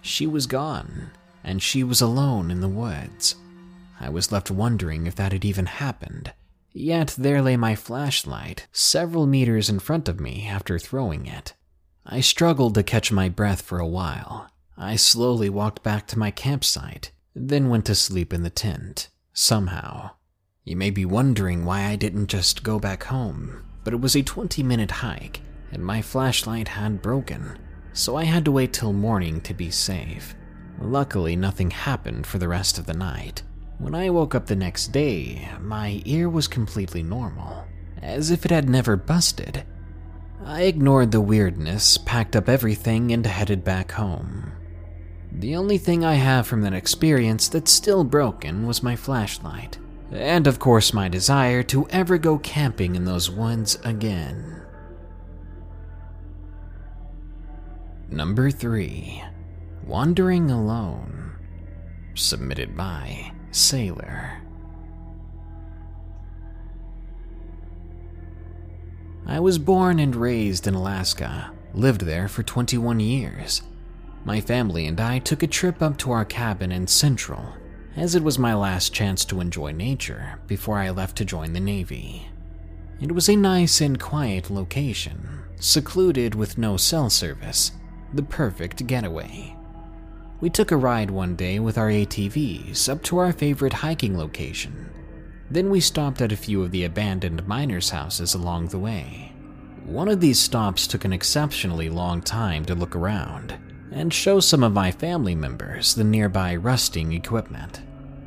she 0.00 0.26
was 0.26 0.46
gone, 0.46 1.10
and 1.42 1.62
she 1.62 1.82
was 1.82 2.00
alone 2.00 2.50
in 2.50 2.60
the 2.60 2.68
woods. 2.68 3.36
I 3.98 4.08
was 4.08 4.30
left 4.30 4.50
wondering 4.50 5.06
if 5.06 5.14
that 5.16 5.32
had 5.32 5.44
even 5.44 5.66
happened. 5.66 6.32
Yet 6.72 7.14
there 7.16 7.40
lay 7.40 7.56
my 7.56 7.74
flashlight, 7.74 8.66
several 8.70 9.26
meters 9.26 9.70
in 9.70 9.78
front 9.78 10.08
of 10.08 10.20
me 10.20 10.46
after 10.46 10.78
throwing 10.78 11.26
it. 11.26 11.54
I 12.04 12.20
struggled 12.20 12.74
to 12.74 12.82
catch 12.82 13.10
my 13.10 13.28
breath 13.28 13.62
for 13.62 13.78
a 13.78 13.86
while. 13.86 14.50
I 14.78 14.96
slowly 14.96 15.48
walked 15.48 15.82
back 15.82 16.06
to 16.08 16.18
my 16.18 16.30
campsite, 16.30 17.10
then 17.34 17.70
went 17.70 17.86
to 17.86 17.94
sleep 17.94 18.34
in 18.34 18.42
the 18.42 18.50
tent, 18.50 19.08
somehow. 19.32 20.10
You 20.64 20.76
may 20.76 20.90
be 20.90 21.06
wondering 21.06 21.64
why 21.64 21.84
I 21.84 21.96
didn't 21.96 22.26
just 22.26 22.62
go 22.62 22.78
back 22.78 23.04
home, 23.04 23.64
but 23.84 23.94
it 23.94 24.02
was 24.02 24.14
a 24.14 24.22
20 24.22 24.62
minute 24.62 24.90
hike, 24.90 25.40
and 25.72 25.82
my 25.82 26.02
flashlight 26.02 26.68
had 26.68 27.00
broken, 27.00 27.58
so 27.94 28.16
I 28.16 28.24
had 28.24 28.44
to 28.44 28.52
wait 28.52 28.74
till 28.74 28.92
morning 28.92 29.40
to 29.42 29.54
be 29.54 29.70
safe. 29.70 30.34
Luckily, 30.78 31.36
nothing 31.36 31.70
happened 31.70 32.26
for 32.26 32.36
the 32.36 32.48
rest 32.48 32.78
of 32.78 32.84
the 32.84 32.92
night. 32.92 33.42
When 33.78 33.94
I 33.94 34.10
woke 34.10 34.34
up 34.34 34.46
the 34.46 34.56
next 34.56 34.88
day, 34.88 35.48
my 35.58 36.02
ear 36.04 36.28
was 36.28 36.48
completely 36.48 37.02
normal, 37.02 37.64
as 38.02 38.30
if 38.30 38.44
it 38.44 38.50
had 38.50 38.68
never 38.68 38.96
busted. 38.96 39.64
I 40.44 40.62
ignored 40.62 41.12
the 41.12 41.20
weirdness, 41.22 41.96
packed 41.96 42.36
up 42.36 42.46
everything, 42.46 43.10
and 43.12 43.24
headed 43.24 43.64
back 43.64 43.92
home. 43.92 44.52
The 45.38 45.54
only 45.54 45.76
thing 45.76 46.02
I 46.02 46.14
have 46.14 46.46
from 46.46 46.62
that 46.62 46.72
experience 46.72 47.48
that's 47.48 47.70
still 47.70 48.04
broken 48.04 48.66
was 48.66 48.82
my 48.82 48.96
flashlight, 48.96 49.76
and 50.10 50.46
of 50.46 50.58
course, 50.58 50.94
my 50.94 51.08
desire 51.08 51.62
to 51.64 51.86
ever 51.90 52.16
go 52.16 52.38
camping 52.38 52.96
in 52.96 53.04
those 53.04 53.30
woods 53.30 53.78
again. 53.84 54.62
Number 58.08 58.50
3 58.50 59.22
Wandering 59.84 60.50
Alone. 60.50 61.34
Submitted 62.14 62.74
by 62.74 63.32
Sailor. 63.50 64.40
I 69.26 69.38
was 69.38 69.58
born 69.58 69.98
and 69.98 70.16
raised 70.16 70.66
in 70.66 70.72
Alaska, 70.72 71.52
lived 71.74 72.02
there 72.02 72.26
for 72.26 72.42
21 72.42 73.00
years. 73.00 73.60
My 74.26 74.40
family 74.40 74.88
and 74.88 75.00
I 75.00 75.20
took 75.20 75.44
a 75.44 75.46
trip 75.46 75.80
up 75.80 75.98
to 75.98 76.10
our 76.10 76.24
cabin 76.24 76.72
in 76.72 76.88
Central, 76.88 77.54
as 77.94 78.16
it 78.16 78.24
was 78.24 78.40
my 78.40 78.54
last 78.54 78.92
chance 78.92 79.24
to 79.26 79.40
enjoy 79.40 79.70
nature 79.70 80.40
before 80.48 80.78
I 80.78 80.90
left 80.90 81.16
to 81.18 81.24
join 81.24 81.52
the 81.52 81.60
Navy. 81.60 82.28
It 83.00 83.12
was 83.12 83.28
a 83.28 83.36
nice 83.36 83.80
and 83.80 84.00
quiet 84.00 84.50
location, 84.50 85.44
secluded 85.60 86.34
with 86.34 86.58
no 86.58 86.76
cell 86.76 87.08
service, 87.08 87.70
the 88.12 88.24
perfect 88.24 88.88
getaway. 88.88 89.56
We 90.40 90.50
took 90.50 90.72
a 90.72 90.76
ride 90.76 91.12
one 91.12 91.36
day 91.36 91.60
with 91.60 91.78
our 91.78 91.88
ATVs 91.88 92.88
up 92.88 93.04
to 93.04 93.18
our 93.18 93.32
favorite 93.32 93.74
hiking 93.74 94.18
location. 94.18 94.90
Then 95.52 95.70
we 95.70 95.78
stopped 95.78 96.20
at 96.20 96.32
a 96.32 96.36
few 96.36 96.64
of 96.64 96.72
the 96.72 96.82
abandoned 96.82 97.46
miners' 97.46 97.90
houses 97.90 98.34
along 98.34 98.68
the 98.68 98.80
way. 98.80 99.32
One 99.84 100.08
of 100.08 100.20
these 100.20 100.40
stops 100.40 100.88
took 100.88 101.04
an 101.04 101.12
exceptionally 101.12 101.88
long 101.88 102.22
time 102.22 102.64
to 102.64 102.74
look 102.74 102.96
around 102.96 103.56
and 103.96 104.12
show 104.12 104.40
some 104.40 104.62
of 104.62 104.74
my 104.74 104.90
family 104.90 105.34
members 105.34 105.94
the 105.94 106.04
nearby 106.04 106.54
rusting 106.54 107.12
equipment. 107.12 107.80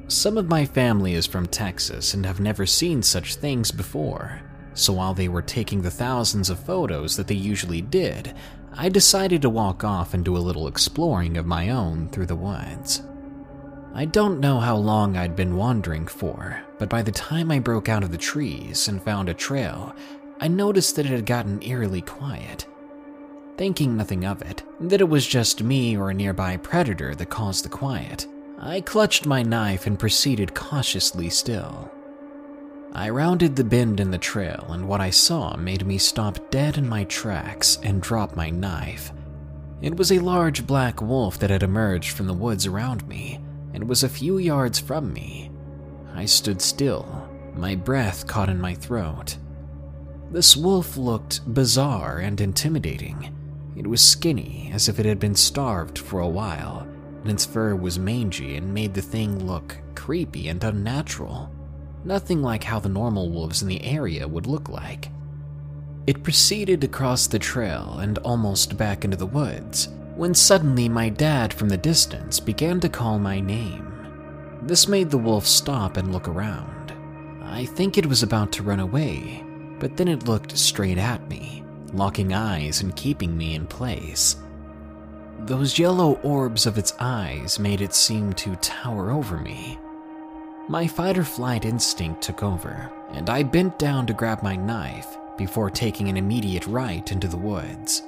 Some 0.08 0.38
of 0.38 0.50
my 0.50 0.66
family 0.66 1.14
is 1.14 1.28
from 1.28 1.46
Texas 1.46 2.16
and 2.16 2.26
have 2.26 2.40
never 2.40 2.66
seen 2.66 3.04
such 3.04 3.36
things 3.36 3.72
before, 3.72 4.42
so 4.74 4.94
while 4.94 5.14
they 5.14 5.28
were 5.28 5.44
taking 5.44 5.82
the 5.82 5.92
thousands 5.92 6.50
of 6.50 6.60
photos 6.60 7.16
that 7.16 7.28
they 7.28 7.36
usually 7.36 7.82
did, 7.82 8.34
I 8.74 8.90
decided 8.90 9.44
to 9.44 9.50
walk 9.50 9.84
off 9.84 10.16
and 10.16 10.26
do 10.26 10.36
a 10.36 10.40
little 10.40 10.68
exploring 10.68 11.38
of 11.38 11.46
my 11.46 11.70
own 11.70 12.10
through 12.10 12.26
the 12.26 12.36
woods. 12.36 13.04
I 13.94 14.06
don't 14.06 14.40
know 14.40 14.60
how 14.60 14.78
long 14.78 15.18
I'd 15.18 15.36
been 15.36 15.56
wandering 15.56 16.08
for, 16.08 16.60
but 16.80 16.90
by 16.90 17.04
the 17.04 17.12
time 17.12 17.52
I 17.52 17.60
broke 17.60 17.90
out 17.90 18.04
of 18.04 18.12
the 18.12 18.18
trees 18.18 18.88
and 18.88 19.04
found 19.04 19.30
a 19.30 19.34
trail, 19.36 19.96
I 20.40 20.48
noticed 20.48 20.96
that 20.96 21.06
it 21.06 21.12
had 21.12 21.26
gotten 21.28 21.62
eerily 21.62 22.02
quiet. 22.02 22.66
Thinking 23.60 23.98
nothing 23.98 24.24
of 24.24 24.42
it, 24.42 24.64
that 24.80 25.02
it 25.02 25.10
was 25.10 25.28
just 25.28 25.64
me 25.64 25.98
or 25.98 26.12
a 26.12 26.14
nearby 26.14 26.56
predator 26.56 27.14
that 27.14 27.30
caused 27.30 27.66
the 27.66 27.70
quiet, 27.70 28.26
I 28.58 28.80
clutched 28.80 29.26
my 29.26 29.44
knife 29.44 29.86
and 29.86 30.00
proceeded 30.00 30.56
cautiously 30.56 31.30
still. 31.30 31.92
I 32.94 33.10
rounded 33.10 33.58
the 33.58 33.66
bend 33.66 34.00
in 34.00 34.12
the 34.12 34.18
trail, 34.18 34.68
and 34.70 34.88
what 34.88 35.02
I 35.02 35.10
saw 35.10 35.58
made 35.58 35.86
me 35.86 35.98
stop 35.98 36.40
dead 36.50 36.78
in 36.78 36.88
my 36.88 37.04
tracks 37.04 37.78
and 37.84 38.02
drop 38.02 38.34
my 38.34 38.50
knife. 38.50 39.12
It 39.82 39.98
was 39.98 40.14
a 40.14 40.20
large 40.20 40.66
black 40.66 41.02
wolf 41.02 41.38
that 41.40 41.50
had 41.50 41.62
emerged 41.62 42.12
from 42.12 42.28
the 42.28 42.34
woods 42.34 42.66
around 42.66 43.06
me 43.10 43.42
and 43.74 43.90
was 43.90 44.04
a 44.04 44.10
few 44.10 44.38
yards 44.38 44.80
from 44.80 45.12
me. 45.12 45.52
I 46.16 46.24
stood 46.24 46.62
still, 46.62 47.30
my 47.56 47.76
breath 47.76 48.26
caught 48.26 48.48
in 48.48 48.62
my 48.62 48.74
throat. 48.74 49.36
This 50.32 50.56
wolf 50.56 50.96
looked 50.96 51.42
bizarre 51.54 52.20
and 52.20 52.40
intimidating. 52.40 53.36
It 53.80 53.88
was 53.88 54.02
skinny, 54.02 54.70
as 54.72 54.88
if 54.88 55.00
it 55.00 55.08
had 55.08 55.20
been 55.20 55.34
starved 55.34 55.98
for 55.98 56.20
a 56.20 56.30
while, 56.30 56.88
and 57.24 57.32
its 57.32 57.46
fur 57.46 57.74
was 57.74 57.98
mangy 57.98 58.58
and 58.58 58.72
made 58.72 58.94
the 58.94 59.02
thing 59.02 59.48
look 59.48 59.76
creepy 59.96 60.50
and 60.50 60.64
unnatural 60.64 61.52
nothing 62.06 62.42
like 62.42 62.64
how 62.64 62.80
the 62.80 62.90
normal 62.90 63.30
wolves 63.30 63.62
in 63.62 63.68
the 63.68 63.84
area 63.84 64.28
would 64.28 64.48
look 64.48 64.70
like. 64.70 65.10
It 66.08 66.24
proceeded 66.24 66.84
across 66.84 67.28
the 67.28 67.40
trail 67.40 68.00
and 68.00 68.18
almost 68.20 68.78
back 68.78 69.04
into 69.04 69.18
the 69.18 69.26
woods 69.26 69.90
when 70.16 70.34
suddenly 70.34 70.90
my 70.90 71.10
dad 71.10 71.54
from 71.54 71.70
the 71.70 71.78
distance 71.78 72.40
began 72.40 72.80
to 72.82 72.90
call 72.90 73.20
my 73.20 73.40
name. 73.40 73.86
This 74.64 74.88
made 74.88 75.10
the 75.10 75.18
wolf 75.18 75.46
stop 75.46 75.98
and 75.98 76.12
look 76.12 76.28
around. 76.28 76.94
I 77.44 77.66
think 77.66 77.98
it 77.98 78.06
was 78.06 78.24
about 78.24 78.52
to 78.54 78.64
run 78.64 78.80
away, 78.80 79.44
but 79.80 79.96
then 79.96 80.08
it 80.08 80.28
looked 80.28 80.58
straight 80.58 80.98
at 80.98 81.28
me, 81.30 81.59
locking 81.94 82.34
eyes 82.34 82.82
and 82.82 82.96
keeping 82.96 83.38
me 83.38 83.56
in 83.56 83.68
place. 83.68 84.38
Those 85.40 85.80
yellow 85.80 86.14
orbs 86.24 86.66
of 86.66 86.78
its 86.78 86.94
eyes 87.00 87.60
made 87.60 87.82
it 87.82 87.94
seem 87.94 88.34
to 88.34 88.56
tower 88.58 89.12
over 89.12 89.38
me, 89.38 89.80
my 90.70 90.86
fight 90.86 91.18
or 91.18 91.24
flight 91.24 91.66
instinct 91.66 92.22
took 92.22 92.44
over, 92.44 92.92
and 93.14 93.28
I 93.28 93.42
bent 93.42 93.80
down 93.80 94.06
to 94.06 94.14
grab 94.14 94.44
my 94.44 94.56
knife 94.56 95.18
before 95.36 95.72
taking 95.72 96.10
an 96.10 96.16
immediate 96.16 96.68
right 96.68 97.12
into 97.12 97.28
the 97.28 97.38
woods. 97.38 98.04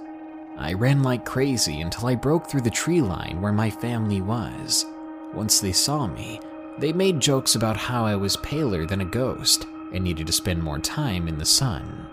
I 0.60 0.74
ran 0.74 1.02
like 1.02 1.26
crazy 1.26 1.82
until 1.82 2.08
I 2.08 2.14
broke 2.14 2.46
through 2.46 2.62
the 2.62 2.70
tree 2.70 3.02
line 3.02 3.42
where 3.42 3.52
my 3.52 3.72
family 3.72 4.22
was. 4.22 4.86
Once 5.34 5.60
they 5.60 5.72
saw 5.72 6.06
me, 6.06 6.40
they 6.78 6.94
made 6.94 7.20
jokes 7.20 7.56
about 7.56 7.78
how 7.78 8.06
I 8.06 8.16
was 8.16 8.38
paler 8.38 8.86
than 8.86 9.02
a 9.02 9.06
ghost 9.06 9.66
and 9.92 10.04
needed 10.04 10.28
to 10.28 10.34
spend 10.34 10.62
more 10.62 10.78
time 10.78 11.28
in 11.28 11.40
the 11.40 11.46
sun. 11.46 12.06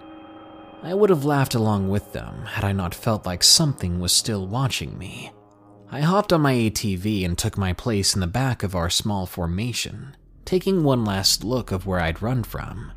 I 0.82 0.94
would 0.94 1.10
have 1.10 1.24
laughed 1.24 1.54
along 1.54 1.88
with 1.88 2.12
them 2.12 2.44
had 2.46 2.64
I 2.64 2.72
not 2.72 2.94
felt 2.94 3.26
like 3.26 3.42
something 3.42 4.00
was 4.00 4.12
still 4.12 4.46
watching 4.46 4.96
me. 4.96 5.32
I 5.90 6.00
hopped 6.00 6.32
on 6.32 6.42
my 6.42 6.54
ATV 6.54 7.24
and 7.24 7.36
took 7.36 7.56
my 7.56 7.72
place 7.72 8.14
in 8.14 8.20
the 8.20 8.26
back 8.26 8.62
of 8.62 8.74
our 8.74 8.90
small 8.90 9.26
formation 9.26 10.16
taking 10.48 10.82
one 10.82 11.04
last 11.04 11.44
look 11.44 11.70
of 11.72 11.84
where 11.84 12.00
I'd 12.00 12.22
run 12.22 12.42
from. 12.42 12.90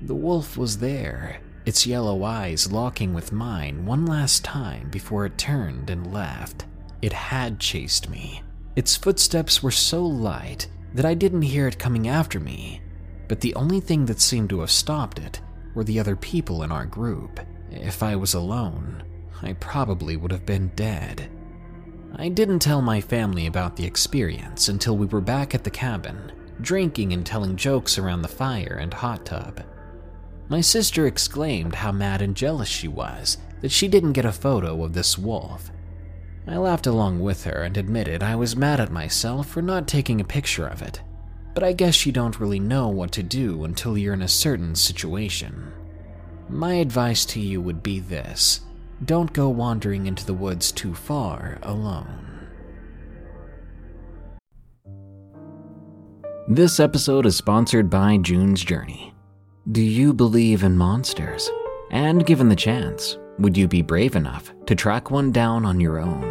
The 0.00 0.14
wolf 0.14 0.56
was 0.56 0.78
there, 0.78 1.42
its 1.66 1.86
yellow 1.86 2.24
eyes 2.24 2.72
locking 2.72 3.12
with 3.12 3.32
mine 3.32 3.84
one 3.84 4.06
last 4.06 4.44
time 4.44 4.88
before 4.88 5.26
it 5.26 5.36
turned 5.36 5.90
and 5.90 6.10
left. 6.10 6.64
It 7.02 7.12
had 7.12 7.60
chased 7.60 8.08
me. 8.08 8.40
Its 8.76 8.96
footsteps 8.96 9.62
were 9.62 9.70
so 9.70 10.02
light 10.06 10.68
that 10.94 11.04
I 11.04 11.12
didn't 11.12 11.42
hear 11.42 11.68
it 11.68 11.78
coming 11.78 12.08
after 12.08 12.40
me, 12.40 12.80
but 13.28 13.42
the 13.42 13.54
only 13.54 13.80
thing 13.80 14.06
that 14.06 14.18
seemed 14.18 14.48
to 14.48 14.60
have 14.60 14.70
stopped 14.70 15.18
it 15.18 15.42
were 15.74 15.84
the 15.84 16.00
other 16.00 16.16
people 16.16 16.62
in 16.62 16.72
our 16.72 16.86
group. 16.86 17.40
If 17.70 18.02
I 18.02 18.16
was 18.16 18.34
alone, 18.34 19.02
I 19.42 19.52
probably 19.54 20.16
would 20.16 20.32
have 20.32 20.46
been 20.46 20.72
dead. 20.74 21.30
I 22.16 22.28
didn't 22.28 22.60
tell 22.60 22.82
my 22.82 23.00
family 23.00 23.46
about 23.46 23.76
the 23.76 23.84
experience 23.84 24.68
until 24.68 24.96
we 24.96 25.06
were 25.06 25.20
back 25.20 25.54
at 25.54 25.64
the 25.64 25.70
cabin 25.70 26.32
drinking 26.60 27.12
and 27.12 27.24
telling 27.24 27.56
jokes 27.56 27.98
around 27.98 28.22
the 28.22 28.28
fire 28.28 28.78
and 28.80 28.92
hot 28.92 29.24
tub. 29.24 29.62
My 30.48 30.60
sister 30.60 31.06
exclaimed 31.06 31.76
how 31.76 31.92
mad 31.92 32.22
and 32.22 32.34
jealous 32.34 32.68
she 32.68 32.88
was 32.88 33.38
that 33.60 33.70
she 33.70 33.88
didn't 33.88 34.14
get 34.14 34.24
a 34.24 34.32
photo 34.32 34.82
of 34.84 34.92
this 34.92 35.18
wolf. 35.18 35.70
I 36.46 36.56
laughed 36.56 36.86
along 36.86 37.20
with 37.20 37.44
her 37.44 37.62
and 37.62 37.76
admitted 37.76 38.22
I 38.22 38.34
was 38.34 38.56
mad 38.56 38.80
at 38.80 38.90
myself 38.90 39.48
for 39.48 39.60
not 39.60 39.86
taking 39.86 40.20
a 40.20 40.24
picture 40.24 40.66
of 40.66 40.80
it, 40.80 41.02
but 41.58 41.66
I 41.66 41.72
guess 41.72 42.06
you 42.06 42.12
don't 42.12 42.38
really 42.38 42.60
know 42.60 42.86
what 42.86 43.10
to 43.10 43.22
do 43.24 43.64
until 43.64 43.98
you're 43.98 44.14
in 44.14 44.22
a 44.22 44.28
certain 44.28 44.76
situation. 44.76 45.72
My 46.48 46.74
advice 46.74 47.24
to 47.24 47.40
you 47.40 47.60
would 47.60 47.82
be 47.82 47.98
this 47.98 48.60
don't 49.04 49.32
go 49.32 49.48
wandering 49.48 50.06
into 50.06 50.24
the 50.24 50.34
woods 50.34 50.70
too 50.70 50.94
far 50.94 51.58
alone. 51.62 52.46
This 56.46 56.78
episode 56.78 57.26
is 57.26 57.34
sponsored 57.34 57.90
by 57.90 58.18
June's 58.18 58.62
Journey. 58.62 59.12
Do 59.72 59.82
you 59.82 60.14
believe 60.14 60.62
in 60.62 60.76
monsters? 60.76 61.50
And 61.90 62.24
given 62.24 62.48
the 62.48 62.54
chance, 62.54 63.18
would 63.40 63.56
you 63.56 63.66
be 63.66 63.82
brave 63.82 64.14
enough 64.14 64.52
to 64.66 64.76
track 64.76 65.10
one 65.10 65.32
down 65.32 65.66
on 65.66 65.80
your 65.80 65.98
own? 65.98 66.22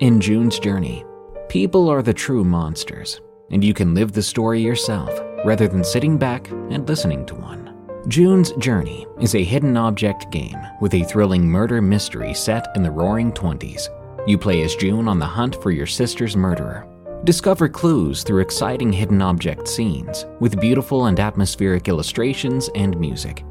In 0.00 0.20
June's 0.20 0.58
Journey, 0.58 1.06
people 1.48 1.88
are 1.88 2.02
the 2.02 2.12
true 2.12 2.44
monsters, 2.44 3.22
and 3.50 3.64
you 3.64 3.74
can 3.74 3.94
live 3.94 4.12
the 4.12 4.22
story 4.22 4.60
yourself 4.60 5.20
rather 5.44 5.68
than 5.68 5.84
sitting 5.84 6.18
back 6.18 6.50
and 6.50 6.88
listening 6.88 7.24
to 7.26 7.34
one. 7.34 7.74
June's 8.08 8.52
Journey 8.52 9.06
is 9.20 9.34
a 9.34 9.44
hidden 9.44 9.76
object 9.76 10.30
game 10.30 10.58
with 10.80 10.94
a 10.94 11.04
thrilling 11.04 11.46
murder 11.46 11.82
mystery 11.82 12.34
set 12.34 12.68
in 12.76 12.82
the 12.82 12.90
roaring 12.90 13.32
20s. 13.32 13.88
You 14.26 14.38
play 14.38 14.62
as 14.62 14.76
June 14.76 15.08
on 15.08 15.18
the 15.18 15.26
hunt 15.26 15.60
for 15.62 15.70
your 15.70 15.86
sister's 15.86 16.36
murderer 16.36 16.86
Discover 17.26 17.70
clues 17.70 18.22
through 18.22 18.40
exciting 18.40 18.92
hidden 18.92 19.20
object 19.20 19.66
scenes 19.66 20.26
with 20.38 20.60
beautiful 20.60 21.06
and 21.06 21.18
atmospheric 21.18 21.88
illustrations 21.88 22.70
and 22.76 22.96
music. 23.00 23.42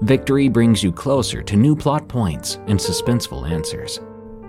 Victory 0.00 0.48
brings 0.48 0.82
you 0.82 0.90
closer 0.90 1.40
to 1.40 1.56
new 1.56 1.76
plot 1.76 2.08
points 2.08 2.56
and 2.66 2.76
suspenseful 2.76 3.48
answers. 3.48 4.00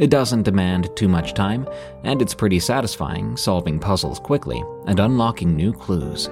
It 0.00 0.08
doesn't 0.08 0.44
demand 0.44 0.88
too 0.96 1.08
much 1.08 1.34
time, 1.34 1.68
and 2.04 2.22
it's 2.22 2.32
pretty 2.32 2.58
satisfying 2.58 3.36
solving 3.36 3.78
puzzles 3.78 4.18
quickly 4.18 4.64
and 4.86 4.98
unlocking 4.98 5.54
new 5.54 5.74
clues. 5.74 6.30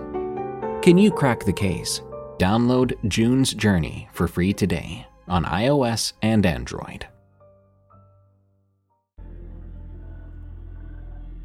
Can 0.80 0.96
you 0.96 1.10
crack 1.10 1.44
the 1.44 1.52
case? 1.52 2.00
Download 2.38 2.94
June's 3.08 3.52
Journey 3.52 4.08
for 4.14 4.26
free 4.26 4.54
today 4.54 5.06
on 5.28 5.44
iOS 5.44 6.14
and 6.22 6.46
Android. 6.46 7.06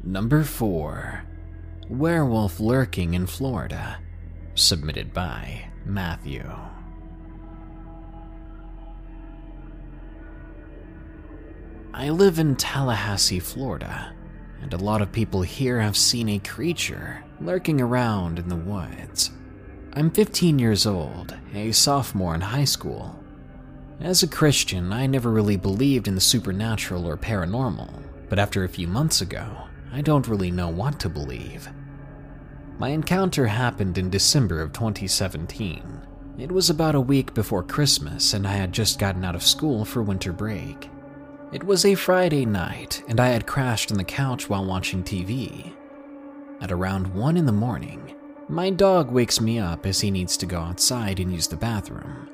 Number 0.02 0.44
4 0.44 1.24
Werewolf 1.90 2.58
Lurking 2.58 3.12
in 3.12 3.26
Florida. 3.26 3.98
Submitted 4.54 5.12
by 5.12 5.66
Matthew. 5.84 6.50
I 11.96 12.08
live 12.10 12.40
in 12.40 12.56
Tallahassee, 12.56 13.38
Florida, 13.38 14.12
and 14.60 14.74
a 14.74 14.78
lot 14.78 15.00
of 15.00 15.12
people 15.12 15.42
here 15.42 15.80
have 15.80 15.96
seen 15.96 16.28
a 16.28 16.40
creature 16.40 17.22
lurking 17.40 17.80
around 17.80 18.40
in 18.40 18.48
the 18.48 18.56
woods. 18.56 19.30
I'm 19.92 20.10
15 20.10 20.58
years 20.58 20.86
old, 20.86 21.36
a 21.54 21.70
sophomore 21.70 22.34
in 22.34 22.40
high 22.40 22.64
school. 22.64 23.22
As 24.00 24.24
a 24.24 24.28
Christian, 24.28 24.92
I 24.92 25.06
never 25.06 25.30
really 25.30 25.56
believed 25.56 26.08
in 26.08 26.16
the 26.16 26.20
supernatural 26.20 27.06
or 27.06 27.16
paranormal, 27.16 28.02
but 28.28 28.40
after 28.40 28.64
a 28.64 28.68
few 28.68 28.88
months 28.88 29.20
ago, 29.20 29.46
I 29.92 30.00
don't 30.00 30.26
really 30.26 30.50
know 30.50 30.70
what 30.70 30.98
to 30.98 31.08
believe. 31.08 31.68
My 32.76 32.88
encounter 32.88 33.46
happened 33.46 33.98
in 33.98 34.10
December 34.10 34.60
of 34.60 34.72
2017. 34.72 36.00
It 36.38 36.50
was 36.50 36.70
about 36.70 36.96
a 36.96 37.00
week 37.00 37.34
before 37.34 37.62
Christmas, 37.62 38.34
and 38.34 38.48
I 38.48 38.54
had 38.54 38.72
just 38.72 38.98
gotten 38.98 39.24
out 39.24 39.36
of 39.36 39.44
school 39.44 39.84
for 39.84 40.02
winter 40.02 40.32
break. 40.32 40.90
It 41.54 41.62
was 41.62 41.84
a 41.84 41.94
Friday 41.94 42.44
night, 42.44 43.04
and 43.06 43.20
I 43.20 43.28
had 43.28 43.46
crashed 43.46 43.92
on 43.92 43.96
the 43.96 44.02
couch 44.02 44.48
while 44.50 44.64
watching 44.64 45.04
TV. 45.04 45.72
At 46.60 46.72
around 46.72 47.14
1 47.14 47.36
in 47.36 47.46
the 47.46 47.52
morning, 47.52 48.16
my 48.48 48.70
dog 48.70 49.12
wakes 49.12 49.40
me 49.40 49.60
up 49.60 49.86
as 49.86 50.00
he 50.00 50.10
needs 50.10 50.36
to 50.38 50.46
go 50.46 50.58
outside 50.58 51.20
and 51.20 51.32
use 51.32 51.46
the 51.46 51.54
bathroom. 51.54 52.28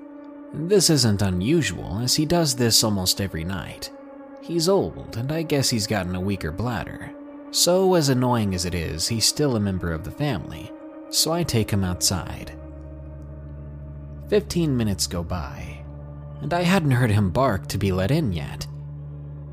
This 0.55 0.89
isn't 0.89 1.21
unusual, 1.21 1.99
as 1.99 2.15
he 2.15 2.25
does 2.25 2.57
this 2.57 2.83
almost 2.83 3.21
every 3.21 3.45
night. 3.45 3.93
He's 4.41 4.71
old, 4.71 5.19
and 5.19 5.31
I 5.31 5.43
guess 5.43 5.69
he's 5.69 5.87
gotten 5.87 6.15
a 6.15 6.21
weaker 6.21 6.51
bladder. 6.51 7.13
So, 7.51 7.93
as 7.97 8.09
annoying 8.09 8.55
as 8.55 8.65
it 8.65 8.75
is, 8.75 9.07
he's 9.07 9.27
still 9.27 9.55
a 9.55 9.61
member 9.61 9.93
of 9.93 10.03
the 10.03 10.11
family, 10.11 10.73
so 11.11 11.31
I 11.31 11.43
take 11.43 11.71
him 11.71 11.85
outside. 11.85 12.59
Fifteen 14.29 14.79
minutes 14.79 15.07
go 15.07 15.23
by, 15.23 15.85
and 16.41 16.55
I 16.55 16.63
hadn't 16.63 16.93
heard 16.93 17.11
him 17.11 17.29
bark 17.29 17.67
to 17.67 17.77
be 17.77 17.93
let 17.93 18.11
in 18.11 18.33
yet. 18.33 18.67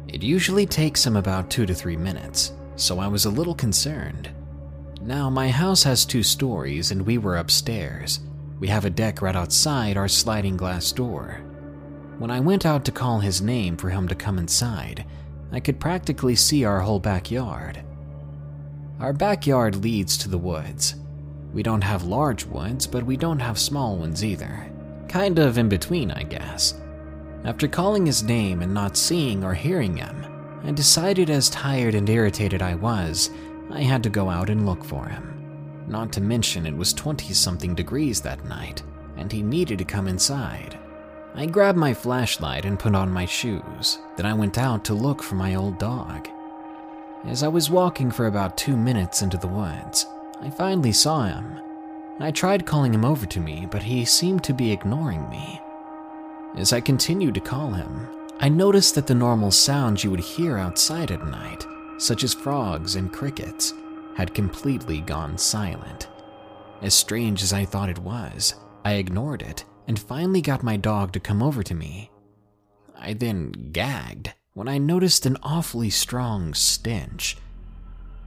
It 0.08 0.24
usually 0.24 0.66
takes 0.66 1.06
him 1.06 1.16
about 1.16 1.50
two 1.50 1.66
to 1.66 1.74
three 1.74 1.98
minutes, 1.98 2.54
so 2.76 3.00
I 3.00 3.08
was 3.08 3.26
a 3.26 3.30
little 3.30 3.56
concerned. 3.56 4.30
Now, 5.02 5.30
my 5.30 5.50
house 5.50 5.84
has 5.84 6.06
two 6.06 6.24
stories, 6.24 6.92
and 6.92 7.06
we 7.06 7.18
were 7.18 7.38
upstairs. 7.38 8.22
We 8.60 8.68
have 8.70 8.86
a 8.86 8.90
deck 8.90 9.22
right 9.22 9.36
outside 9.36 9.98
our 9.98 10.08
sliding 10.08 10.58
glass 10.58 10.92
door. 10.92 11.42
When 12.18 12.32
I 12.32 12.40
went 12.40 12.66
out 12.66 12.84
to 12.86 12.92
call 12.92 13.20
his 13.20 13.42
name 13.42 13.78
for 13.78 13.90
him 13.90 14.08
to 14.08 14.16
come 14.16 14.40
inside, 14.40 15.06
I 15.52 15.60
could 15.60 15.80
practically 15.80 16.36
see 16.36 16.66
our 16.66 16.80
whole 16.80 17.00
backyard. 17.00 17.84
Our 19.00 19.14
backyard 19.14 19.76
leads 19.76 20.18
to 20.18 20.30
the 20.30 20.38
woods. 20.38 20.96
We 21.54 21.64
don't 21.64 21.84
have 21.84 22.04
large 22.04 22.46
woods, 22.46 22.88
but 22.88 23.04
we 23.06 23.18
don't 23.18 23.40
have 23.40 23.60
small 23.60 23.98
ones 23.98 24.24
either. 24.24 24.72
Kind 25.08 25.38
of 25.38 25.58
in 25.58 25.70
between, 25.70 26.12
I 26.12 26.24
guess. 26.24 26.74
After 27.48 27.70
calling 27.70 28.06
his 28.06 28.24
name 28.24 28.62
and 28.62 28.74
not 28.74 28.98
seeing 28.98 29.42
or 29.42 29.54
hearing 29.54 29.96
him, 29.96 30.26
I 30.66 30.72
decided 30.74 31.30
as 31.30 31.50
tired 31.50 31.96
and 31.96 32.10
irritated 32.10 32.62
I 32.62 32.76
was, 32.76 33.30
I 33.72 33.84
had 33.84 34.04
to 34.04 34.10
go 34.10 34.30
out 34.30 34.50
and 34.50 34.66
look 34.66 34.84
for 34.84 35.08
him. 35.08 35.86
Not 35.88 36.12
to 36.12 36.22
mention 36.22 36.66
it 36.66 36.76
was 36.76 36.92
20 36.92 37.34
something 37.34 37.74
degrees 37.74 38.20
that 38.20 38.44
night, 38.44 38.84
and 39.16 39.32
he 39.32 39.42
needed 39.42 39.78
to 39.78 39.86
come 39.86 40.10
inside. 40.10 40.78
I 41.36 41.46
grabbed 41.46 41.78
my 41.78 41.94
flashlight 41.94 42.66
and 42.66 42.78
put 42.78 42.94
on 42.94 43.10
my 43.10 43.24
shoes. 43.24 44.00
Then 44.18 44.26
I 44.26 44.34
went 44.34 44.58
out 44.58 44.84
to 44.84 44.94
look 44.94 45.24
for 45.24 45.36
my 45.36 45.56
old 45.56 45.80
dog. 45.80 46.28
As 47.24 47.44
I 47.44 47.48
was 47.48 47.70
walking 47.70 48.12
for 48.12 48.28
about 48.28 48.58
two 48.58 48.76
minutes 48.76 49.22
into 49.22 49.38
the 49.38 49.48
woods, 49.48 50.06
I 50.42 50.50
finally 50.50 50.92
saw 50.92 51.24
him. 51.24 51.62
I 52.20 52.30
tried 52.32 52.66
calling 52.66 52.94
him 52.94 53.06
over 53.06 53.26
to 53.26 53.40
me, 53.40 53.70
but 53.72 53.84
he 53.84 54.04
seemed 54.04 54.44
to 54.44 54.54
be 54.54 54.74
ignoring 54.74 55.30
me. 55.30 55.62
As 56.56 56.74
I 56.74 56.82
continued 56.82 57.36
to 57.36 57.42
call 57.42 57.72
him, 57.72 58.08
I 58.40 58.50
noticed 58.50 58.96
that 58.96 59.08
the 59.08 59.16
normal 59.16 59.52
sounds 59.52 60.04
you 60.04 60.12
would 60.12 60.20
hear 60.20 60.58
outside 60.58 61.12
at 61.12 61.26
night, 61.26 61.66
such 61.98 62.24
as 62.24 62.34
frogs 62.34 62.96
and 62.96 63.12
crickets, 63.12 63.74
had 64.16 64.34
completely 64.34 65.02
gone 65.02 65.38
silent. 65.38 66.08
As 66.82 66.94
strange 66.94 67.44
as 67.44 67.54
I 67.54 67.66
thought 67.66 67.90
it 67.90 68.00
was, 68.00 68.56
I 68.86 68.94
ignored 68.94 69.42
it 69.42 69.66
and 69.88 70.00
finally 70.00 70.42
got 70.42 70.64
my 70.64 70.78
dog 70.78 71.14
to 71.14 71.20
come 71.20 71.42
over 71.42 71.64
to 71.64 71.74
me. 71.76 72.12
I 72.96 73.14
then 73.14 73.52
gagged 73.72 74.34
when 74.54 74.68
I 74.68 74.78
noticed 74.78 75.26
an 75.26 75.38
awfully 75.44 75.90
strong 75.90 76.54
stench. 76.54 77.38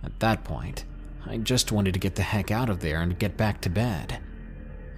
At 0.03 0.21
that 0.21 0.45
point, 0.45 0.85
I 1.27 1.37
just 1.37 1.73
wanted 1.73 1.95
to 1.95 2.01
get 2.01 2.15
the 2.15 2.23
heck 2.23 2.51
out 2.51 2.71
of 2.71 2.81
there 2.81 3.01
and 3.01 3.19
get 3.19 3.37
back 3.37 3.61
to 3.63 3.71
bed. 3.71 4.19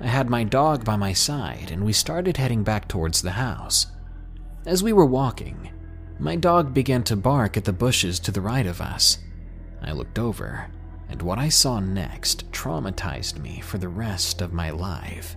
I 0.03 0.09
had 0.09 0.29
my 0.29 0.43
dog 0.43 0.85
by 0.85 0.97
my 0.97 1.13
side 1.13 1.71
and 1.71 1.85
we 1.85 1.93
started 1.93 2.37
heading 2.37 2.65
back 2.65 2.89
towards 2.89 3.23
the 3.23 3.31
house. 3.31 3.87
As 4.67 4.83
we 4.83 4.93
were 4.93 5.07
walking, 5.07 5.71
my 6.19 6.35
dog 6.35 6.75
began 6.75 7.05
to 7.05 7.15
bark 7.15 7.57
at 7.57 7.65
the 7.65 7.73
bushes 7.73 8.19
to 8.21 8.33
the 8.33 8.41
right 8.41 8.67
of 8.67 8.81
us. 8.81 9.19
I 9.81 9.93
looked 9.93 10.19
over, 10.19 10.69
and 11.09 11.23
what 11.23 11.39
I 11.39 11.49
saw 11.49 11.79
next 11.79 12.51
traumatized 12.51 13.39
me 13.39 13.61
for 13.61 13.79
the 13.79 13.89
rest 13.89 14.43
of 14.43 14.53
my 14.53 14.71
life. 14.71 15.37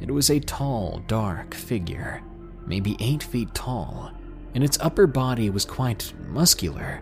It 0.00 0.10
was 0.10 0.28
a 0.28 0.40
tall, 0.40 1.02
dark 1.06 1.54
figure, 1.54 2.22
maybe 2.66 2.96
eight 3.00 3.22
feet 3.22 3.54
tall, 3.54 4.12
and 4.54 4.62
its 4.62 4.78
upper 4.80 5.06
body 5.06 5.48
was 5.48 5.64
quite 5.64 6.12
muscular, 6.28 7.00